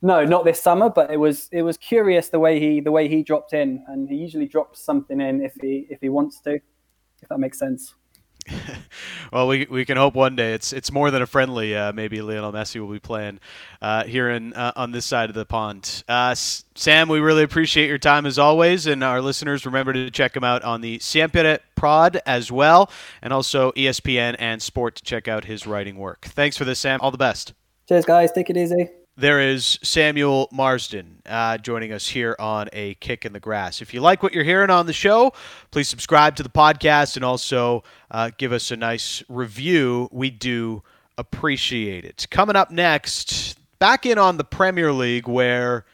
[0.02, 3.08] No, not this summer, but it was it was curious the way he the way
[3.08, 6.56] he dropped in, and he usually drops something in if he if he wants to,
[6.56, 7.94] if that makes sense.
[9.32, 11.76] well, we, we can hope one day it's it's more than a friendly.
[11.76, 13.40] Uh, maybe Lionel Messi will be playing
[13.82, 16.04] uh, here in uh, on this side of the pond.
[16.08, 20.36] Uh, Sam, we really appreciate your time as always, and our listeners remember to check
[20.36, 22.90] him out on the Siempre Prod as well,
[23.22, 26.26] and also ESPN and Sport to check out his writing work.
[26.26, 27.00] Thanks for this, Sam.
[27.02, 27.54] All the best.
[27.88, 28.32] Cheers, guys.
[28.32, 28.90] Take it easy.
[29.18, 33.82] There is Samuel Marsden uh, joining us here on A Kick in the Grass.
[33.82, 35.34] If you like what you're hearing on the show,
[35.70, 40.08] please subscribe to the podcast and also uh, give us a nice review.
[40.14, 40.82] We do
[41.18, 42.26] appreciate it.
[42.32, 45.86] Coming up next, back in on the Premier League where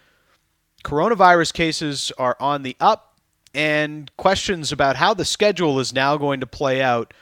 [0.83, 3.17] coronavirus cases are on the up
[3.55, 7.15] and questions about how the schedule is now going to play out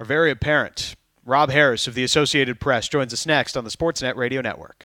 [0.00, 0.96] are very apparent.
[1.26, 4.84] Rob Harris of the Associated Press joins us next on the Sportsnet Radio Network.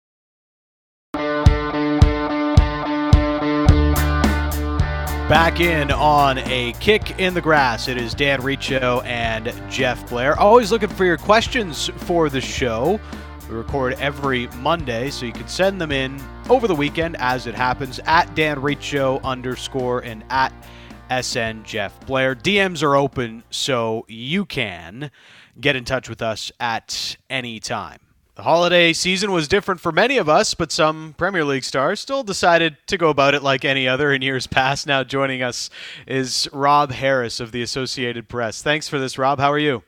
[5.29, 7.88] Back in on a kick in the grass.
[7.88, 10.37] It is Dan Riccio and Jeff Blair.
[10.40, 12.98] Always looking for your questions for the show.
[13.50, 17.55] We record every Monday, so you can send them in over the weekend as it
[17.55, 20.55] happens at Dan Riccio underscore and at
[21.11, 22.35] SN Jeff Blair.
[22.35, 25.11] DMs are open, so you can
[25.61, 27.99] get in touch with us at any time.
[28.37, 32.23] The holiday season was different for many of us, but some Premier League stars still
[32.23, 34.87] decided to go about it like any other in years past.
[34.87, 35.68] Now joining us
[36.07, 38.62] is Rob Harris of the Associated Press.
[38.62, 39.40] Thanks for this, Rob.
[39.40, 39.83] How are you?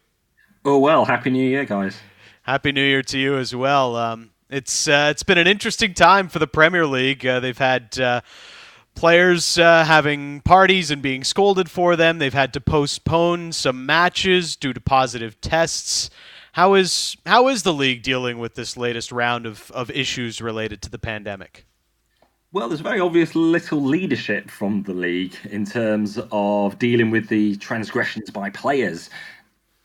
[0.65, 1.97] Oh well, happy New Year, guys.
[2.43, 3.97] Happy New Year to you as well.
[3.97, 7.25] Um, it's uh, it's been an interesting time for the Premier League.
[7.25, 8.21] Uh, they've had uh,
[8.95, 12.19] players uh, having parties and being scolded for them.
[12.19, 16.11] They've had to postpone some matches due to positive tests.
[16.53, 20.83] How is how is the league dealing with this latest round of, of issues related
[20.83, 21.67] to the pandemic?
[22.53, 27.57] Well, there's very obvious little leadership from the league in terms of dealing with the
[27.57, 29.09] transgressions by players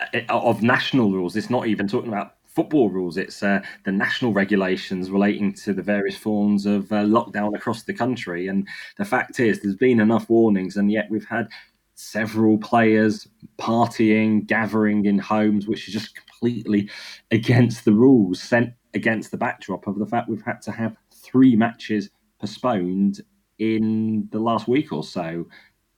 [0.01, 1.37] uh, of national rules.
[1.37, 3.17] It's not even talking about football rules.
[3.17, 7.93] It's uh, the national regulations relating to the various forms of uh, lockdown across the
[7.93, 8.47] country.
[8.47, 8.67] And
[8.97, 11.49] the fact is, there's been enough warnings, and yet we've had
[11.93, 13.27] several players
[13.59, 16.89] partying, gathering in homes, which is just completely
[17.29, 21.55] against the rules, sent against the backdrop of the fact we've had to have three
[21.55, 23.21] matches postponed
[23.59, 25.45] in the last week or so.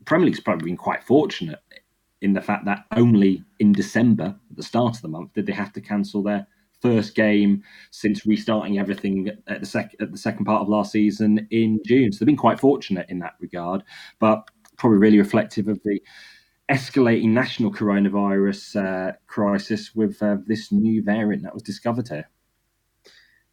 [0.03, 1.59] Premier League's probably been quite fortunate
[2.21, 5.73] in the fact that only in December, the start of the month, did they have
[5.73, 6.45] to cancel their
[6.81, 11.47] first game since restarting everything at the, sec- at the second part of last season
[11.51, 12.11] in June.
[12.11, 13.83] So they've been quite fortunate in that regard,
[14.19, 15.99] but probably really reflective of the
[16.69, 18.75] escalating national coronavirus
[19.09, 22.29] uh, crisis with uh, this new variant that was discovered here.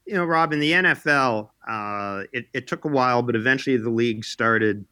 [0.07, 3.91] You know, Rob, in the NFL, uh, it, it, took a while, but eventually the
[3.91, 4.85] league started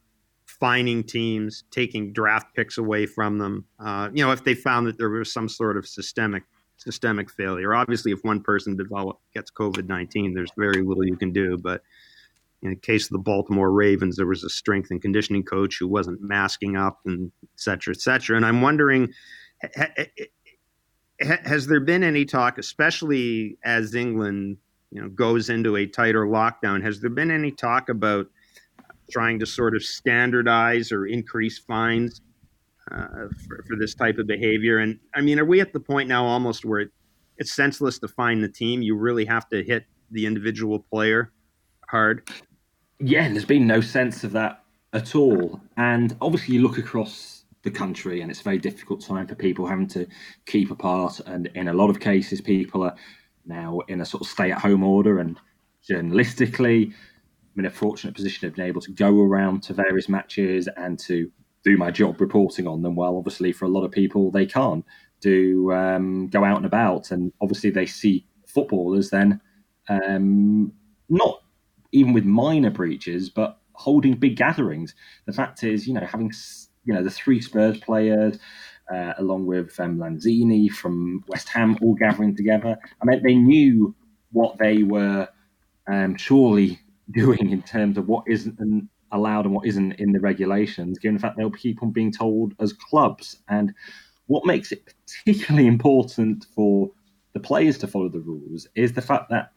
[0.61, 3.65] fining teams, taking draft picks away from them.
[3.79, 6.43] Uh, you know, if they found that there was some sort of systemic
[6.77, 7.73] systemic failure.
[7.73, 11.57] Obviously, if one person develop, gets COVID nineteen, there's very little you can do.
[11.57, 11.83] But
[12.63, 15.87] in the case of the Baltimore Ravens, there was a strength and conditioning coach who
[15.87, 18.37] wasn't masking up and et cetera, et cetera.
[18.37, 19.13] And I'm wondering,
[21.21, 24.57] has there been any talk, especially as England
[24.91, 26.83] you know goes into a tighter lockdown?
[26.83, 28.27] Has there been any talk about
[29.11, 32.21] trying to sort of standardize or increase fines
[32.91, 34.79] uh, for, for, this type of behavior?
[34.79, 36.91] And I mean, are we at the point now almost where it,
[37.39, 38.83] it's senseless to fine the team?
[38.83, 41.33] You really have to hit the individual player
[41.89, 42.29] hard
[43.01, 44.63] yeah, there's been no sense of that
[44.93, 45.61] at all.
[45.77, 49.67] And obviously, you look across the country, and it's a very difficult time for people
[49.67, 50.07] having to
[50.47, 51.21] keep apart.
[51.27, 52.95] And in a lot of cases, people are
[53.47, 55.19] now in a sort of stay at home order.
[55.19, 55.39] And
[55.89, 56.95] journalistically,
[57.55, 60.99] I'm in a fortunate position of being able to go around to various matches and
[61.01, 61.31] to
[61.63, 62.97] do my job reporting on them.
[62.97, 64.85] Well, obviously, for a lot of people, they can't
[65.21, 67.11] do um, go out and about.
[67.11, 69.41] And obviously, they see footballers then
[69.89, 70.73] um,
[71.09, 71.43] not
[71.93, 74.95] even with minor breaches, but holding big gatherings.
[75.27, 76.33] The fact is, you know, having
[76.85, 78.39] you know the three Spurs players.
[78.93, 82.77] Uh, along with um, Lanzini from West Ham, all gathering together.
[83.01, 83.95] I mean, they knew
[84.33, 85.27] what they were
[85.87, 86.79] um, surely
[87.11, 91.21] doing in terms of what isn't allowed and what isn't in the regulations, given the
[91.21, 93.39] fact they'll keep on being told as clubs.
[93.49, 93.73] And
[94.27, 96.91] what makes it particularly important for
[97.33, 99.53] the players to follow the rules is the fact that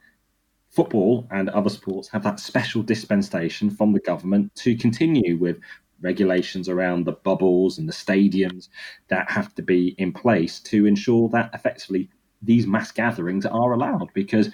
[0.70, 5.58] football and other sports have that special dispensation from the government to continue with
[6.02, 8.68] regulations around the bubbles and the stadiums
[9.08, 12.10] that have to be in place to ensure that effectively
[12.42, 14.50] these mass gatherings are allowed because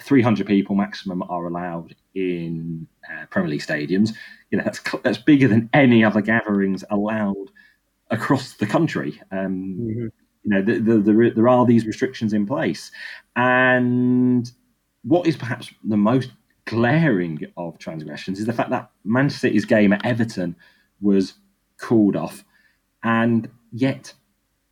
[0.00, 4.14] 300 people maximum are allowed in uh, Premier League stadiums.
[4.50, 7.50] You know, that's that's bigger than any other gatherings allowed
[8.10, 9.20] across the country.
[9.30, 10.06] Um, mm-hmm.
[10.46, 12.90] You know, the, the, the, there are these restrictions in place,
[13.36, 14.50] and
[15.02, 16.32] what is perhaps the most
[16.66, 20.56] glaring of transgressions is the fact that Manchester City's game at Everton
[21.00, 21.34] was
[21.78, 22.44] called off,
[23.02, 24.12] and yet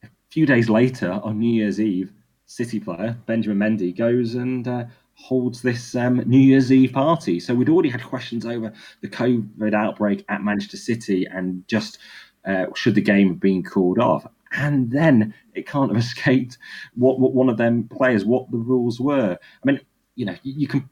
[0.03, 2.13] a few days later on New Year's Eve,
[2.53, 4.85] City player Benjamin Mendy goes and uh,
[5.23, 7.39] holds this um, New Year's Eve party.
[7.39, 11.99] So we'd already had questions over the COVID outbreak at Manchester City and just
[12.45, 14.27] uh, should the game have been called off.
[14.53, 16.59] And then it can't have escaped
[16.95, 19.39] what, what one of them players, what the rules were.
[19.41, 19.81] I mean,
[20.17, 20.89] you know, you, you can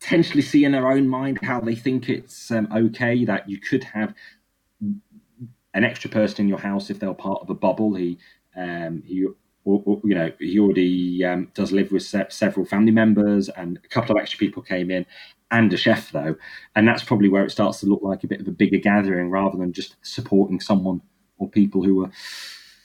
[0.00, 3.84] potentially see in their own mind how they think it's um, okay that you could
[3.84, 4.14] have
[5.74, 7.94] an extra person in your house if they're part of a bubble.
[7.94, 8.18] He
[8.56, 9.26] um, he
[9.64, 14.16] you know, he already um, does live with se- several family members, and a couple
[14.16, 15.06] of extra people came in,
[15.50, 16.36] and a chef though,
[16.76, 19.30] and that's probably where it starts to look like a bit of a bigger gathering
[19.30, 21.00] rather than just supporting someone
[21.38, 22.10] or people who are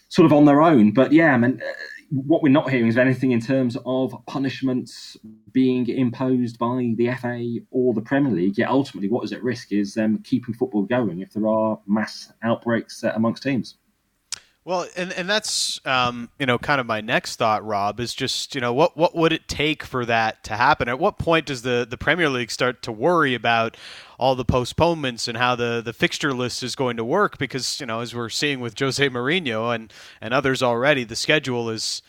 [0.10, 0.92] sort of on their own.
[0.92, 1.72] But yeah, I mean, uh,
[2.10, 5.18] what we're not hearing is anything in terms of punishments
[5.52, 8.58] being imposed by the FA or the Premier League.
[8.58, 12.32] Yet ultimately, what is at risk is um, keeping football going if there are mass
[12.44, 13.78] outbreaks uh, amongst teams.
[14.66, 18.56] Well, and and that's um, you know kind of my next thought, Rob, is just
[18.56, 20.90] you know what what would it take for that to happen?
[20.90, 23.78] At what point does the the Premier League start to worry about
[24.18, 27.38] all the postponements and how the the fixture list is going to work?
[27.38, 31.70] Because you know as we're seeing with Jose Mourinho and and others already, the schedule
[31.70, 32.02] is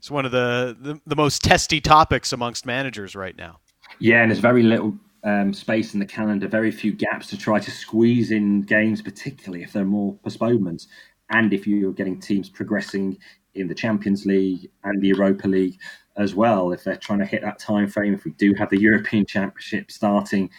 [0.00, 3.58] is one of the the, the most testy topics amongst managers right now.
[3.98, 7.58] Yeah, and there's very little um, space in the calendar, very few gaps to try
[7.58, 10.86] to squeeze in games, particularly if there are more postponements
[11.30, 13.18] and if you're getting teams progressing
[13.54, 15.78] in the Champions League and the Europa League
[16.16, 18.80] as well, if they're trying to hit that time frame, if we do have the
[18.88, 20.50] European Championship starting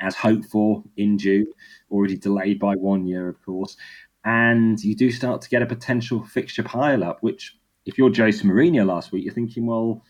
[0.00, 1.46] as hoped for in June,
[1.90, 3.76] already delayed by one year, of course,
[4.24, 7.56] and you do start to get a potential fixture pile up, which
[7.86, 10.02] if you're Jose Mourinho last week, you're thinking, well,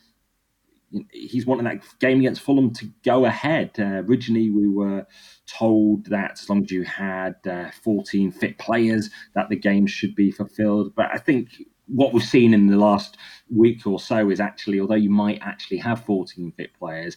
[1.13, 3.71] he's wanting that game against Fulham to go ahead.
[3.79, 5.07] Uh, originally, we were
[5.47, 10.15] told that as long as you had uh, 14 fit players, that the game should
[10.15, 10.95] be fulfilled.
[10.95, 11.51] But I think
[11.87, 13.17] what we've seen in the last
[13.55, 17.17] week or so is actually, although you might actually have 14 fit players,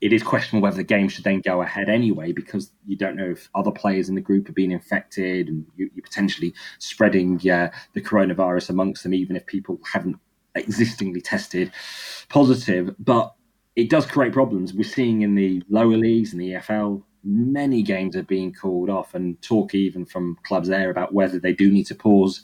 [0.00, 3.30] it is questionable whether the game should then go ahead anyway because you don't know
[3.30, 7.70] if other players in the group are being infected and you, are potentially spreading uh,
[7.92, 10.16] the coronavirus amongst them, even if people haven't
[10.54, 11.72] existingly tested
[12.28, 12.94] positive.
[12.98, 13.34] But
[13.76, 14.74] it does create problems.
[14.74, 19.14] We're seeing in the lower leagues and the EFL, many games are being called off,
[19.14, 22.42] and talk even from clubs there about whether they do need to pause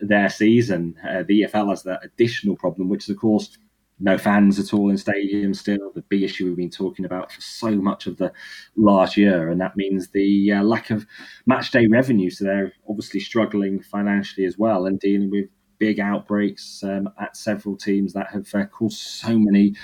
[0.00, 0.96] their season.
[1.08, 3.56] Uh, the EFL has that additional problem, which is, of course,
[4.00, 7.40] no fans at all in stadiums still, the big issue we've been talking about for
[7.40, 8.32] so much of the
[8.76, 9.48] last year.
[9.48, 11.06] And that means the uh, lack of
[11.46, 12.30] match day revenue.
[12.30, 15.46] So they're obviously struggling financially as well and dealing with
[15.78, 19.74] big outbreaks um, at several teams that have uh, caused so many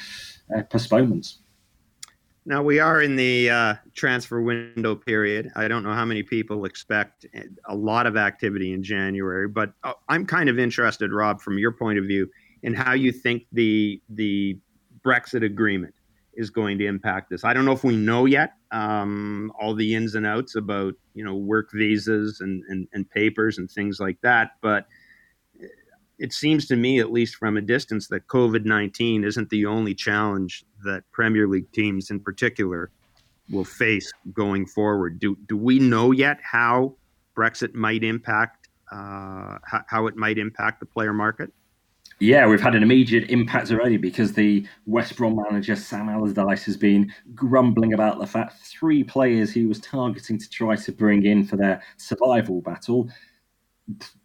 [0.57, 1.38] uh, postponements.
[2.46, 5.53] Now we are in the uh, transfer window period.
[5.57, 7.26] I don't know how many people expect
[7.68, 11.72] a lot of activity in January, but uh, I'm kind of interested, Rob, from your
[11.72, 12.29] point of view,
[12.62, 14.59] in how you think the the
[15.05, 15.94] Brexit agreement
[16.35, 17.44] is going to impact this.
[17.44, 21.24] I don't know if we know yet um, all the ins and outs about you
[21.24, 24.87] know work visas and, and, and papers and things like that, but
[26.20, 29.94] it seems to me, at least from a distance, that COVID 19 isn't the only
[29.94, 32.90] challenge that Premier League teams in particular
[33.48, 35.18] will face going forward.
[35.18, 36.94] Do, do we know yet how
[37.35, 41.50] Brexit might impact, uh, how, how it might impact the player market?
[42.18, 46.76] Yeah, we've had an immediate impact already because the West Brom manager Sam Allardyce has
[46.76, 51.46] been grumbling about the fact three players he was targeting to try to bring in
[51.46, 53.09] for their survival battle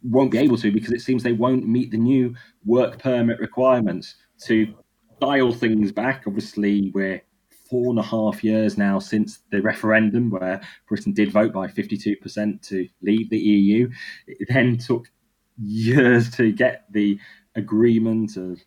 [0.04, 4.16] won't be able to because it seems they won't meet the new work permit requirements
[4.46, 4.74] to
[5.22, 6.24] dial things back.
[6.28, 7.22] Obviously, we're
[7.70, 12.62] four and a half years now since the referendum where Britain did vote by 52%
[12.68, 13.90] to leave the EU.
[14.28, 15.10] It then took
[15.58, 17.20] years to get the
[17.56, 18.60] agreement of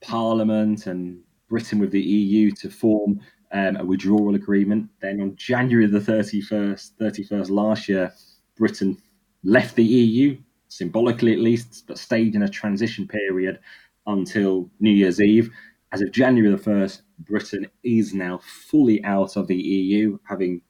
[0.00, 3.20] Parliament and Britain with the EU to form
[3.52, 4.88] um, a withdrawal agreement.
[5.00, 8.12] Then on January the 31st, 31st last year,
[8.56, 8.98] Britain
[9.44, 10.38] left the EU,
[10.68, 13.58] symbolically at least, but stayed in a transition period
[14.06, 15.50] until New Year's Eve.
[15.92, 20.62] As of January the 1st, Britain is now fully out of the EU, having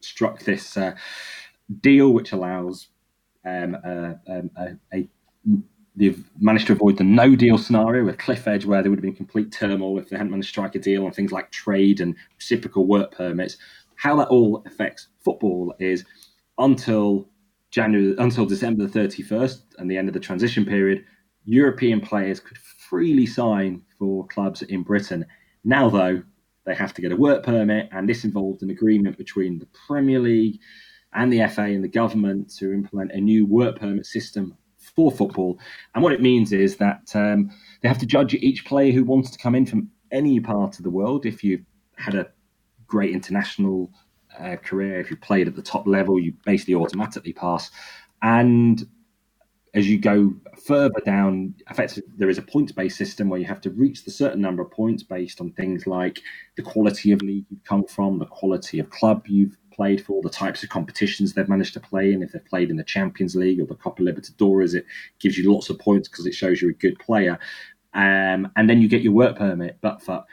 [0.00, 0.94] struck this uh,
[1.80, 2.88] deal which allows
[3.44, 5.08] um, a, a, a,
[5.96, 9.02] they've managed to avoid the no deal scenario with cliff edge where there would have
[9.02, 12.00] been complete turmoil if they hadn't managed to strike a deal on things like trade
[12.00, 13.56] and reciprocal work permits
[13.96, 16.04] how that all affects football is
[16.58, 17.28] until
[17.70, 21.04] January until December the 31st and the end of the transition period
[21.44, 25.24] European players could freely sign for clubs in Britain
[25.64, 26.22] now though
[26.66, 30.20] they have to get a work permit and this involved an agreement between the Premier
[30.20, 30.60] League
[31.14, 35.58] and the FA and the government to implement a new work permit system for football.
[35.94, 37.50] And what it means is that um,
[37.80, 40.84] they have to judge each player who wants to come in from any part of
[40.84, 41.26] the world.
[41.26, 41.64] If you've
[41.96, 42.28] had a
[42.86, 43.90] great international
[44.38, 47.70] uh, career, if you played at the top level, you basically automatically pass.
[48.22, 48.86] And
[49.74, 50.34] as you go
[50.66, 54.10] further down, effectively, there is a points based system where you have to reach the
[54.10, 56.20] certain number of points based on things like
[56.56, 60.30] the quality of league you've come from, the quality of club you've played for, the
[60.30, 62.22] types of competitions they've managed to play in.
[62.22, 64.84] If they've played in the Champions League or the Copa Libertadores, it
[65.20, 67.38] gives you lots of points because it shows you're a good player.
[67.94, 69.78] Um, and then you get your work permit.
[69.80, 70.24] But for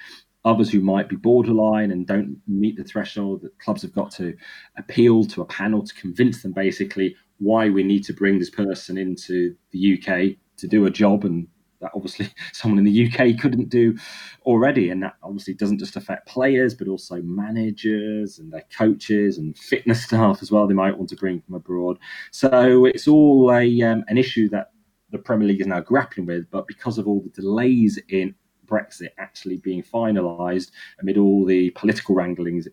[0.46, 4.36] others who might be borderline and don't meet the threshold, the clubs have got to
[4.78, 8.98] appeal to a panel to convince them basically why we need to bring this person
[8.98, 11.48] into the UK to do a job and
[11.82, 13.98] that obviously someone in the UK couldn't do
[14.46, 14.89] already.
[14.89, 20.04] And that obviously doesn't just affect players, but also managers and their coaches and fitness
[20.06, 20.68] staff as well.
[20.68, 21.98] They might want to bring from abroad.
[22.32, 24.72] So it's all a um, an issue that
[25.12, 26.50] the Premier League is now grappling with.
[26.52, 28.36] But because of all the delays in
[28.66, 32.68] Brexit actually being finalised amid all the political wranglings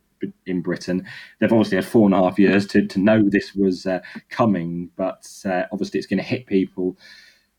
[0.46, 1.06] in Britain.
[1.38, 4.90] They've obviously had four and a half years to, to know this was uh, coming,
[4.96, 6.96] but uh, obviously it's going to hit people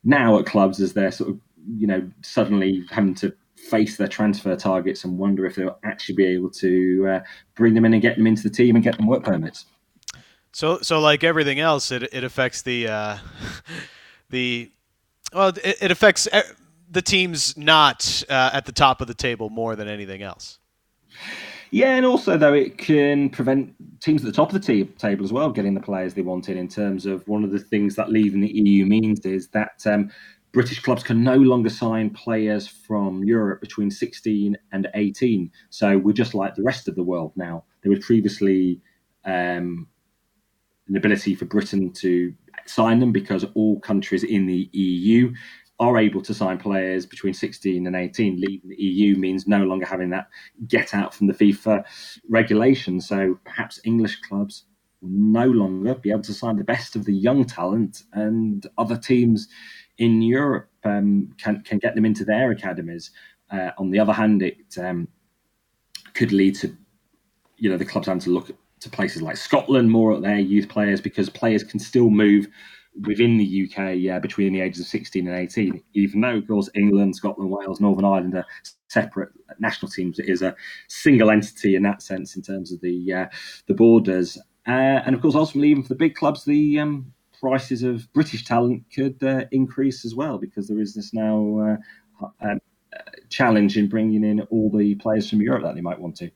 [0.04, 1.40] now at clubs as they're sort of
[1.78, 6.26] you know suddenly having to face their transfer targets and wonder if they'll actually be
[6.26, 7.20] able to uh,
[7.56, 9.66] bring them in and get them into the team and get them work permits.
[10.52, 13.18] So, so like everything else, it it affects the uh,
[14.30, 14.72] the
[15.34, 16.28] well, it, it, affects
[16.94, 20.60] the teams not uh, at the top of the table more than anything else.
[21.72, 25.26] Yeah, and also though it can prevent teams at the top of the t- table
[25.26, 26.56] as well getting the players they wanted.
[26.56, 30.12] In terms of one of the things that leaving the EU means is that um,
[30.52, 35.52] British clubs can no longer sign players from Europe between 16 and 18.
[35.72, 37.64] So we're just like the rest of the world now.
[37.82, 38.80] There was previously
[39.26, 39.88] um,
[40.88, 42.36] an ability for Britain to
[42.68, 45.34] sign them because all countries in the EU
[45.84, 48.40] are able to sign players between 16 and 18.
[48.40, 50.28] Leaving the EU means no longer having that
[50.68, 51.84] get out from the FIFA
[52.30, 53.02] regulation.
[53.02, 54.66] So perhaps English clubs
[55.02, 58.98] will no longer be able to sign the best of the young talent, and other
[58.98, 59.50] teams
[59.98, 63.12] in Europe um, can can get them into their academies.
[63.52, 65.08] Uh, on the other hand, it um,
[66.14, 66.76] could lead to
[67.58, 70.70] you know the clubs having to look to places like Scotland more at their youth
[70.70, 72.48] players because players can still move
[73.02, 76.70] within the UK yeah, between the ages of 16 and 18, even though, of course,
[76.76, 78.46] England, Scotland, Wales, Northern Ireland are
[78.90, 79.30] separate
[79.60, 80.20] national teams.
[80.20, 80.56] It is a
[80.88, 83.26] single entity in that sense in terms of the uh,
[83.68, 84.38] the borders.
[84.68, 88.46] Uh, and of course, ultimately, even for the big clubs, the um, prices of British
[88.46, 91.78] talent could uh, increase as well because there is this now
[92.22, 92.60] uh, um,
[93.30, 96.30] challenge in bringing in all the players from Europe that they might want to.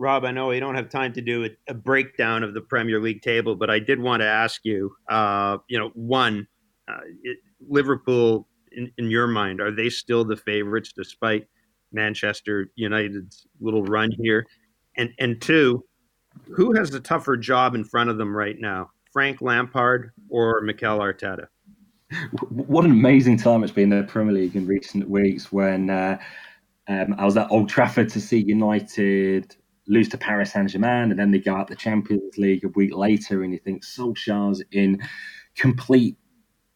[0.00, 2.98] Rob, I know we don't have time to do a, a, breakdown of the Premier
[2.98, 6.48] League table, but I did want to ask you, uh, you know, one,
[6.88, 7.36] uh, it,
[7.68, 11.46] Liverpool, in, in, your mind, are they still the favorites despite
[11.92, 14.46] Manchester United's little run here?
[14.96, 15.84] And and two,
[16.46, 20.98] who has the tougher job in front of them right now, Frank Lampard or Mikel
[20.98, 21.48] Arteta?
[22.48, 25.90] What an amazing time it's been in the Premier League in recent weeks when.
[25.90, 26.18] Uh,
[26.88, 29.54] um, I was at Old Trafford to see United
[29.90, 32.94] lose to Paris Saint Germain, and then they go out the Champions League a week
[32.94, 35.02] later, and you think Solskjaer's in
[35.56, 36.16] complete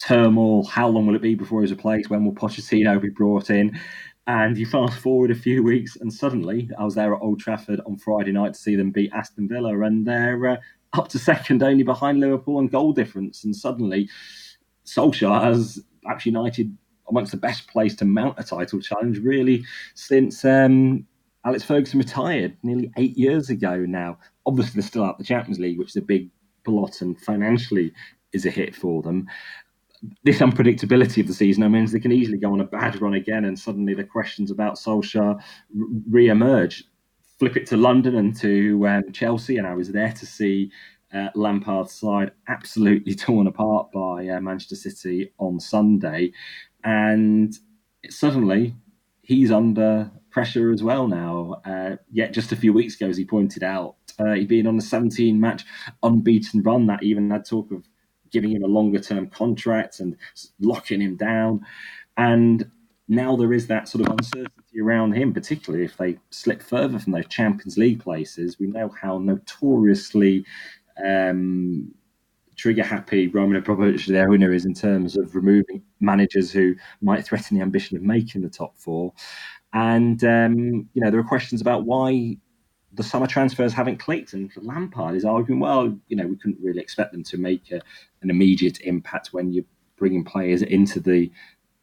[0.00, 0.64] turmoil.
[0.64, 2.10] How long will it be before he's replaced?
[2.10, 3.78] When will Pochettino be brought in?
[4.26, 7.80] And you fast forward a few weeks, and suddenly I was there at Old Trafford
[7.86, 10.56] on Friday night to see them beat Aston Villa, and they're uh,
[10.94, 13.44] up to second only behind Liverpool on goal difference.
[13.44, 14.08] And suddenly,
[14.86, 16.76] Solskjaer has actually United
[17.08, 21.06] amongst the best place to mount a title challenge, really, since um,
[21.44, 24.18] Alex Ferguson retired nearly eight years ago now.
[24.46, 26.30] Obviously, they're still out the Champions League, which is a big
[26.64, 27.92] blot and financially
[28.32, 29.28] is a hit for them.
[30.22, 33.44] This unpredictability of the season means they can easily go on a bad run again,
[33.44, 35.40] and suddenly the questions about Solskjaer
[36.10, 36.84] re emerge.
[37.38, 40.70] Flip it to London and to um, Chelsea, and I was there to see
[41.14, 46.32] uh, Lampard's side absolutely torn apart by uh, Manchester City on Sunday.
[46.84, 47.56] And
[48.10, 48.74] suddenly
[49.22, 51.62] he's under pressure as well now.
[51.64, 54.76] Uh, yet just a few weeks ago, as he pointed out, uh, he'd been on
[54.76, 55.64] a 17 match
[56.02, 57.84] unbeaten run that even had talk of
[58.32, 60.16] giving him a longer term contract and
[60.60, 61.64] locking him down.
[62.16, 62.68] And
[63.06, 67.12] now there is that sort of uncertainty around him, particularly if they slip further from
[67.12, 68.58] those Champions League places.
[68.58, 70.44] We know how notoriously
[71.04, 71.94] um,
[72.56, 77.56] trigger happy Roman Abramovich, their owner, is in terms of removing managers who might threaten
[77.56, 79.12] the ambition of making the top four.
[79.74, 82.38] And um, you know there are questions about why
[82.94, 84.32] the summer transfers haven't clicked.
[84.32, 87.80] And Lampard is arguing, well, you know, we couldn't really expect them to make a,
[88.22, 89.64] an immediate impact when you're
[89.96, 91.30] bringing players into the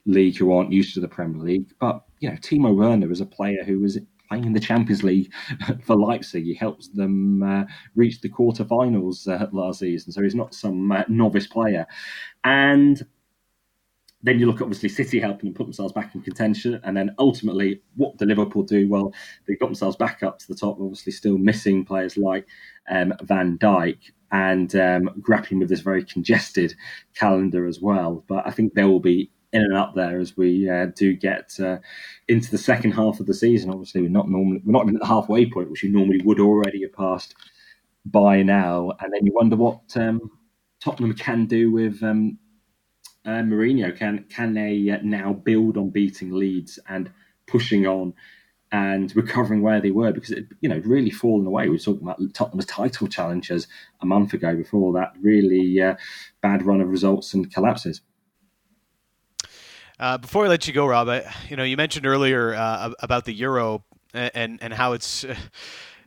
[0.05, 1.73] league who aren't used to the Premier League.
[1.79, 5.31] But you know, Timo Werner is a player who was playing in the Champions League
[5.83, 6.45] for Leipzig.
[6.45, 7.65] He helps them uh,
[7.95, 11.85] reach the quarterfinals uh, last season, so he's not some uh, novice player.
[12.43, 13.05] And
[14.23, 17.81] then you look obviously City helping them put themselves back in contention, and then ultimately,
[17.95, 18.87] what do Liverpool do?
[18.87, 19.13] Well,
[19.47, 22.45] they got themselves back up to the top, obviously still missing players like
[22.89, 23.97] um, Van Dijk
[24.31, 26.73] and um, grappling with this very congested
[27.15, 28.23] calendar as well.
[28.27, 31.59] But I think there will be in and up there as we uh, do get
[31.59, 31.77] uh,
[32.27, 33.69] into the second half of the season.
[33.69, 36.39] Obviously, we're not normally we're not even at the halfway point, which you normally would
[36.39, 37.35] already have passed
[38.05, 38.91] by now.
[38.99, 40.31] And then you wonder what um,
[40.79, 42.37] Tottenham can do with um,
[43.25, 43.97] uh, Mourinho.
[43.97, 47.11] Can can they uh, now build on beating Leeds and
[47.47, 48.13] pushing on?
[48.73, 51.63] And recovering where they were because it, you know, really fallen away.
[51.63, 53.67] We were talking about Tottenham's title challengers
[54.01, 54.55] a month ago.
[54.55, 55.95] Before that, really uh,
[56.41, 57.99] bad run of results and collapses.
[59.99, 63.25] Uh, before I let you go, Rob, I, you know, you mentioned earlier uh, about
[63.25, 65.25] the euro and and how it's.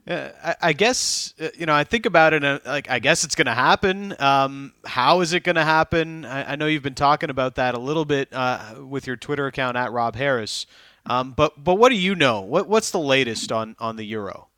[0.07, 1.73] Uh, I, I, guess uh, you know.
[1.73, 4.15] I think about it, and like I guess it's going to happen.
[4.19, 6.27] Um, how is it going to happen?
[6.27, 9.47] I, I, know you've been talking about that a little bit uh, with your Twitter
[9.47, 10.67] account at Rob Harris.
[11.07, 12.43] Um, but but what do you know?
[12.43, 14.49] What what's the latest on on the euro?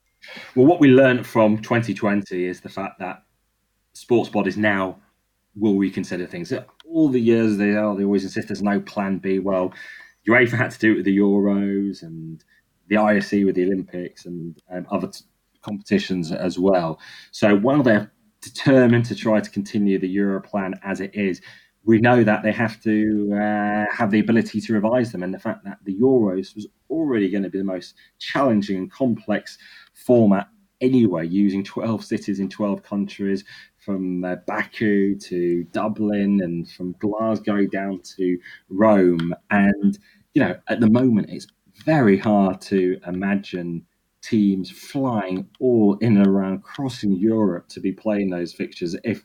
[0.57, 3.23] Well, what we learned from 2020 is the fact that
[3.93, 4.99] sports bodies now
[5.55, 6.53] will reconsider things.
[6.91, 9.39] All the years they are, they always insist there's no plan B.
[9.39, 9.73] Well,
[10.29, 12.43] UEFA had to do it with the Euros and
[12.89, 15.25] the IOC with the Olympics and um, other t-
[15.67, 16.99] competitions as well.
[17.33, 21.41] So while they're determined to try to continue the Euro plan as it is,
[21.85, 25.23] we know that they have to uh, have the ability to revise them.
[25.23, 28.91] And the fact that the Euros was already going to be the most challenging and
[28.91, 29.59] complex
[29.95, 30.49] format
[30.81, 33.45] anyway, using 12 cities in 12 countries,
[33.79, 38.37] from uh, Baku to Dublin and from Glasgow down to
[38.69, 39.33] Rome.
[39.51, 39.97] And,
[40.35, 41.47] you know, at the moment, it's
[41.85, 43.87] very hard to imagine
[44.27, 49.23] teams flying all in and around, crossing Europe to be playing those fixtures if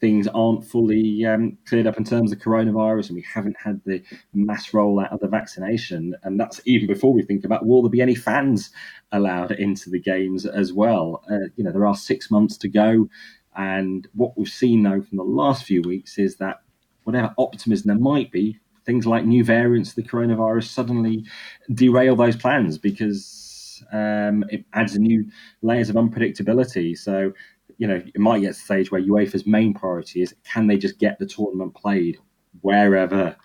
[0.00, 4.02] things aren't fully um, cleared up in terms of coronavirus and we haven't had the
[4.34, 6.12] mass rollout of the vaccination.
[6.24, 8.70] And that's even before we think about will there be any fans
[9.12, 11.22] allowed into the games as well?
[11.30, 13.08] Uh, you know, there are six months to go.
[13.54, 16.62] And what we've seen though from the last few weeks is that
[17.04, 21.24] whatever optimism there might be, things like new variants of the coronavirus suddenly
[21.72, 23.51] derail those plans because
[23.92, 25.24] um, it adds new
[25.62, 26.96] layers of unpredictability.
[26.96, 27.32] So,
[27.78, 30.76] you know, it might get to the stage where UEFA's main priority is can they
[30.76, 32.18] just get the tournament played
[32.60, 33.36] wherever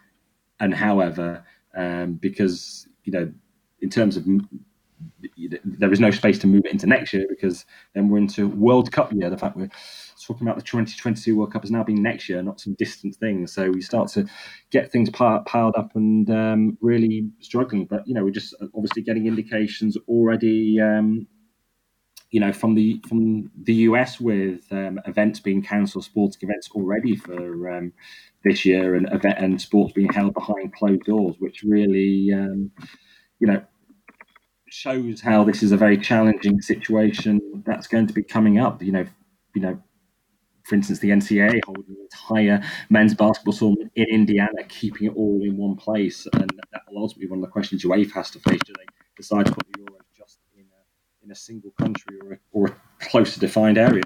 [0.60, 1.44] and however,
[1.76, 3.32] um, because, you know,
[3.82, 4.26] in terms of
[5.64, 8.92] there is no space to move it into next year because then we're into World
[8.92, 9.30] Cup year.
[9.30, 9.70] The fact we're
[10.26, 13.48] talking about the 2022 World Cup has now been next year, not some distant thing.
[13.48, 14.28] So we start to
[14.72, 17.86] get things piled up and um, really struggling.
[17.86, 20.80] But you know, we're just obviously getting indications already.
[20.82, 21.28] Um,
[22.32, 27.16] you know, from the from the US with um, events being cancelled, sporting events already
[27.16, 27.94] for um,
[28.44, 32.72] this year, and event and sports being held behind closed doors, which really, um,
[33.40, 33.62] you know,
[34.70, 38.82] shows how this is a very challenging situation that's going to be coming up.
[38.82, 39.06] You know,
[39.54, 39.82] you know,
[40.64, 45.42] for instance, the NCAA holding the entire men's basketball tournament in Indiana, keeping it all
[45.44, 48.40] in one place, and that will ultimately be one of the questions UEFA has to
[48.40, 48.60] face.
[48.66, 52.34] Do they decide to put the Euros just in a, in a single country or
[52.34, 54.04] a, or a closer defined area?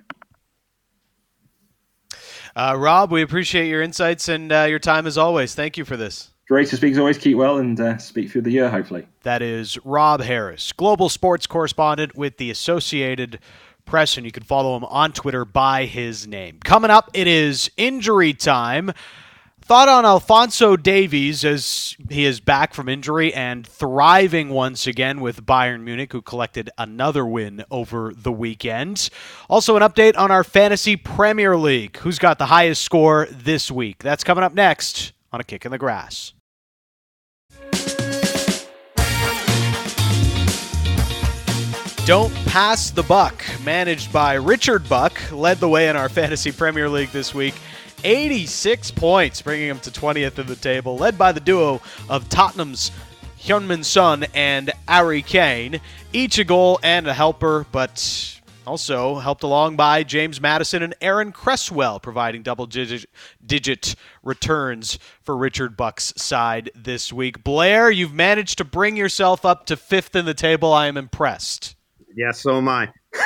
[2.55, 5.55] Uh, Rob, we appreciate your insights and uh, your time as always.
[5.55, 6.31] Thank you for this.
[6.51, 7.17] Great to speak as always.
[7.17, 9.07] Keep well and uh, speak through the year, hopefully.
[9.23, 13.39] That is Rob Harris, global sports correspondent with the Associated
[13.85, 16.59] Press, and you can follow him on Twitter by his name.
[16.61, 18.91] Coming up, it is injury time.
[19.61, 25.45] Thought on Alphonso Davies as he is back from injury and thriving once again with
[25.45, 29.09] Bayern Munich, who collected another win over the weekend.
[29.49, 31.95] Also, an update on our Fantasy Premier League.
[31.99, 33.99] Who's got the highest score this week?
[33.99, 36.33] That's coming up next on A Kick in the Grass.
[42.05, 46.89] Don't Pass the Buck, managed by Richard Buck, led the way in our Fantasy Premier
[46.89, 47.53] League this week.
[48.03, 51.79] 86 points, bringing him to 20th in the table, led by the duo
[52.09, 52.91] of Tottenham's
[53.39, 55.79] Heung-min Son and Harry Kane,
[56.11, 61.31] each a goal and a helper, but also helped along by James Maddison and Aaron
[61.31, 63.05] Cresswell, providing double digit,
[63.45, 67.43] digit returns for Richard Buck's side this week.
[67.43, 70.73] Blair, you've managed to bring yourself up to fifth in the table.
[70.73, 71.75] I am impressed.
[72.15, 72.91] Yeah, so am I.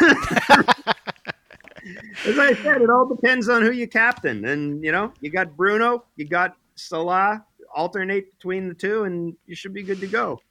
[2.26, 4.46] As I said, it all depends on who you captain.
[4.46, 9.56] And, you know, you got Bruno, you got Salah, alternate between the two, and you
[9.56, 10.42] should be good to go.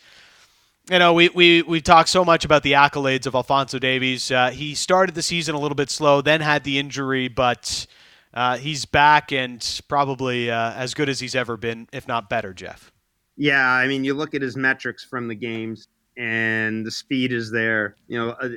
[0.93, 4.31] you know, we, we, we talked so much about the accolades of Alphonso Davies.
[4.31, 7.87] Uh, he started the season a little bit slow, then had the injury, but
[8.35, 12.53] uh, he's back and probably uh, as good as he's ever been, if not better,
[12.53, 12.93] Jeff.
[13.39, 15.89] Yeah, I mean, you look at his metrics from the games,
[16.19, 17.97] and the speed is there.
[18.07, 18.49] You know, uh,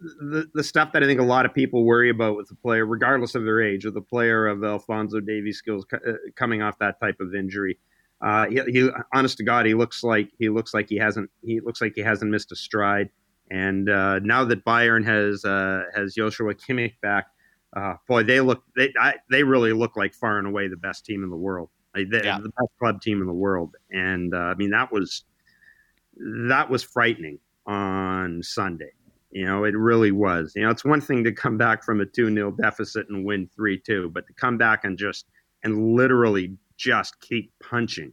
[0.00, 2.84] the, the stuff that I think a lot of people worry about with the player,
[2.84, 6.98] regardless of their age, or the player of Alphonso Davies' skills uh, coming off that
[6.98, 7.78] type of injury
[8.22, 11.60] uh, he, he, honest to God, he looks like he looks like he hasn't he
[11.60, 13.10] looks like he hasn't missed a stride.
[13.50, 17.26] And uh, now that Bayern has uh, has Joshua Kimmich back,
[17.76, 21.04] uh, boy, they look they I, they really look like far and away the best
[21.04, 22.38] team in the world, they, yeah.
[22.38, 23.74] the best club team in the world.
[23.90, 25.24] And uh, I mean that was
[26.48, 28.92] that was frightening on Sunday.
[29.32, 30.52] You know, it really was.
[30.54, 33.48] You know, it's one thing to come back from a 2 0 deficit and win
[33.56, 35.26] 3 2, but to come back and just
[35.64, 38.12] and literally just keep punching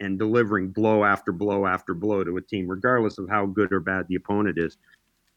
[0.00, 3.78] and delivering blow after blow after blow to a team, regardless of how good or
[3.78, 4.76] bad the opponent is,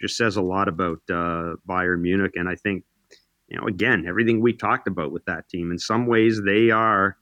[0.01, 2.31] just says a lot about uh, Bayern Munich.
[2.35, 2.83] And I think,
[3.47, 7.15] you know, again, everything we talked about with that team, in some ways, they are,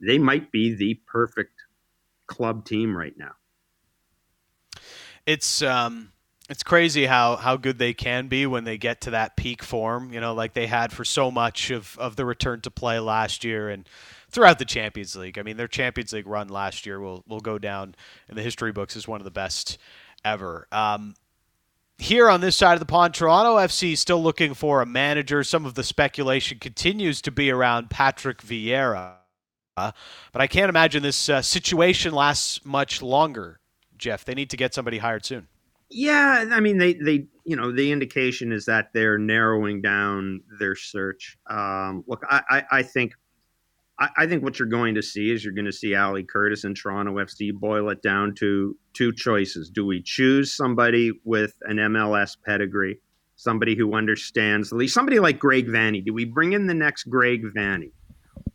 [0.00, 1.54] they might be the perfect
[2.28, 3.32] club team right now.
[5.26, 6.12] It's, um,
[6.48, 10.12] it's crazy how, how good they can be when they get to that peak form,
[10.12, 13.42] you know, like they had for so much of, of the return to play last
[13.42, 13.68] year.
[13.68, 13.88] And,
[14.32, 15.38] throughout the Champions League.
[15.38, 17.94] I mean, their Champions League run last year will will go down
[18.28, 19.78] in the history books as one of the best
[20.24, 20.66] ever.
[20.72, 21.14] Um,
[21.98, 25.44] here on this side of the pond, Toronto FC still looking for a manager.
[25.44, 29.14] Some of the speculation continues to be around Patrick Vieira,
[29.76, 29.94] but
[30.34, 33.60] I can't imagine this uh, situation lasts much longer.
[33.96, 35.46] Jeff, they need to get somebody hired soon.
[35.94, 40.74] Yeah, I mean, they they you know the indication is that they're narrowing down their
[40.74, 41.36] search.
[41.48, 43.12] Um, look, I, I, I think
[44.02, 46.64] I, I think what you're going to see is you're going to see Ali Curtis
[46.64, 49.70] and Toronto FC boil it down to two choices.
[49.70, 52.98] Do we choose somebody with an MLS pedigree,
[53.36, 56.04] somebody who understands the league, somebody like Greg Vanney?
[56.04, 57.92] Do we bring in the next Greg Vanney?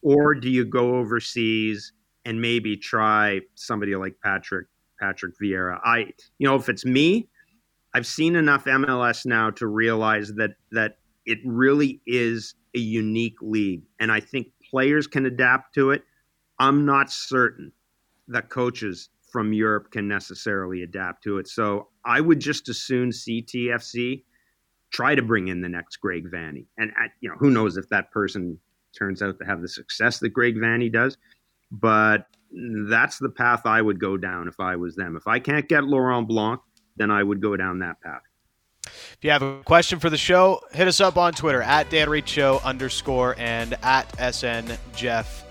[0.01, 1.93] Or do you go overseas
[2.25, 4.67] and maybe try somebody like Patrick
[4.99, 5.79] Patrick Vieira?
[5.83, 7.29] I you know, if it's me,
[7.93, 13.81] I've seen enough MLS now to realize that that it really is a unique league.
[13.99, 16.03] And I think players can adapt to it.
[16.59, 17.71] I'm not certain
[18.27, 21.47] that coaches from Europe can necessarily adapt to it.
[21.47, 24.23] So I would just as soon CTFC
[24.91, 26.65] try to bring in the next Greg Vanney.
[26.77, 28.59] And, uh, you know, who knows if that person
[28.97, 31.17] turns out to have the success that Greg Vanney does.
[31.71, 32.27] But
[32.89, 35.17] that's the path I would go down if I was them.
[35.17, 36.61] If I can't get Laurent Blanc,
[36.95, 38.21] then I would go down that path.
[38.87, 42.09] If you have a question for the show, hit us up on Twitter at Dan
[42.09, 45.45] Reed Show underscore and at SN Jeff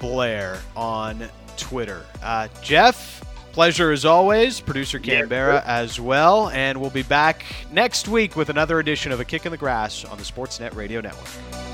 [0.00, 2.04] Blair on Twitter.
[2.22, 4.60] Uh, Jeff, pleasure as always.
[4.60, 6.48] Producer Canberra yeah, as well.
[6.50, 10.04] And we'll be back next week with another edition of A Kick in the Grass
[10.04, 11.69] on the Sportsnet Radio Network.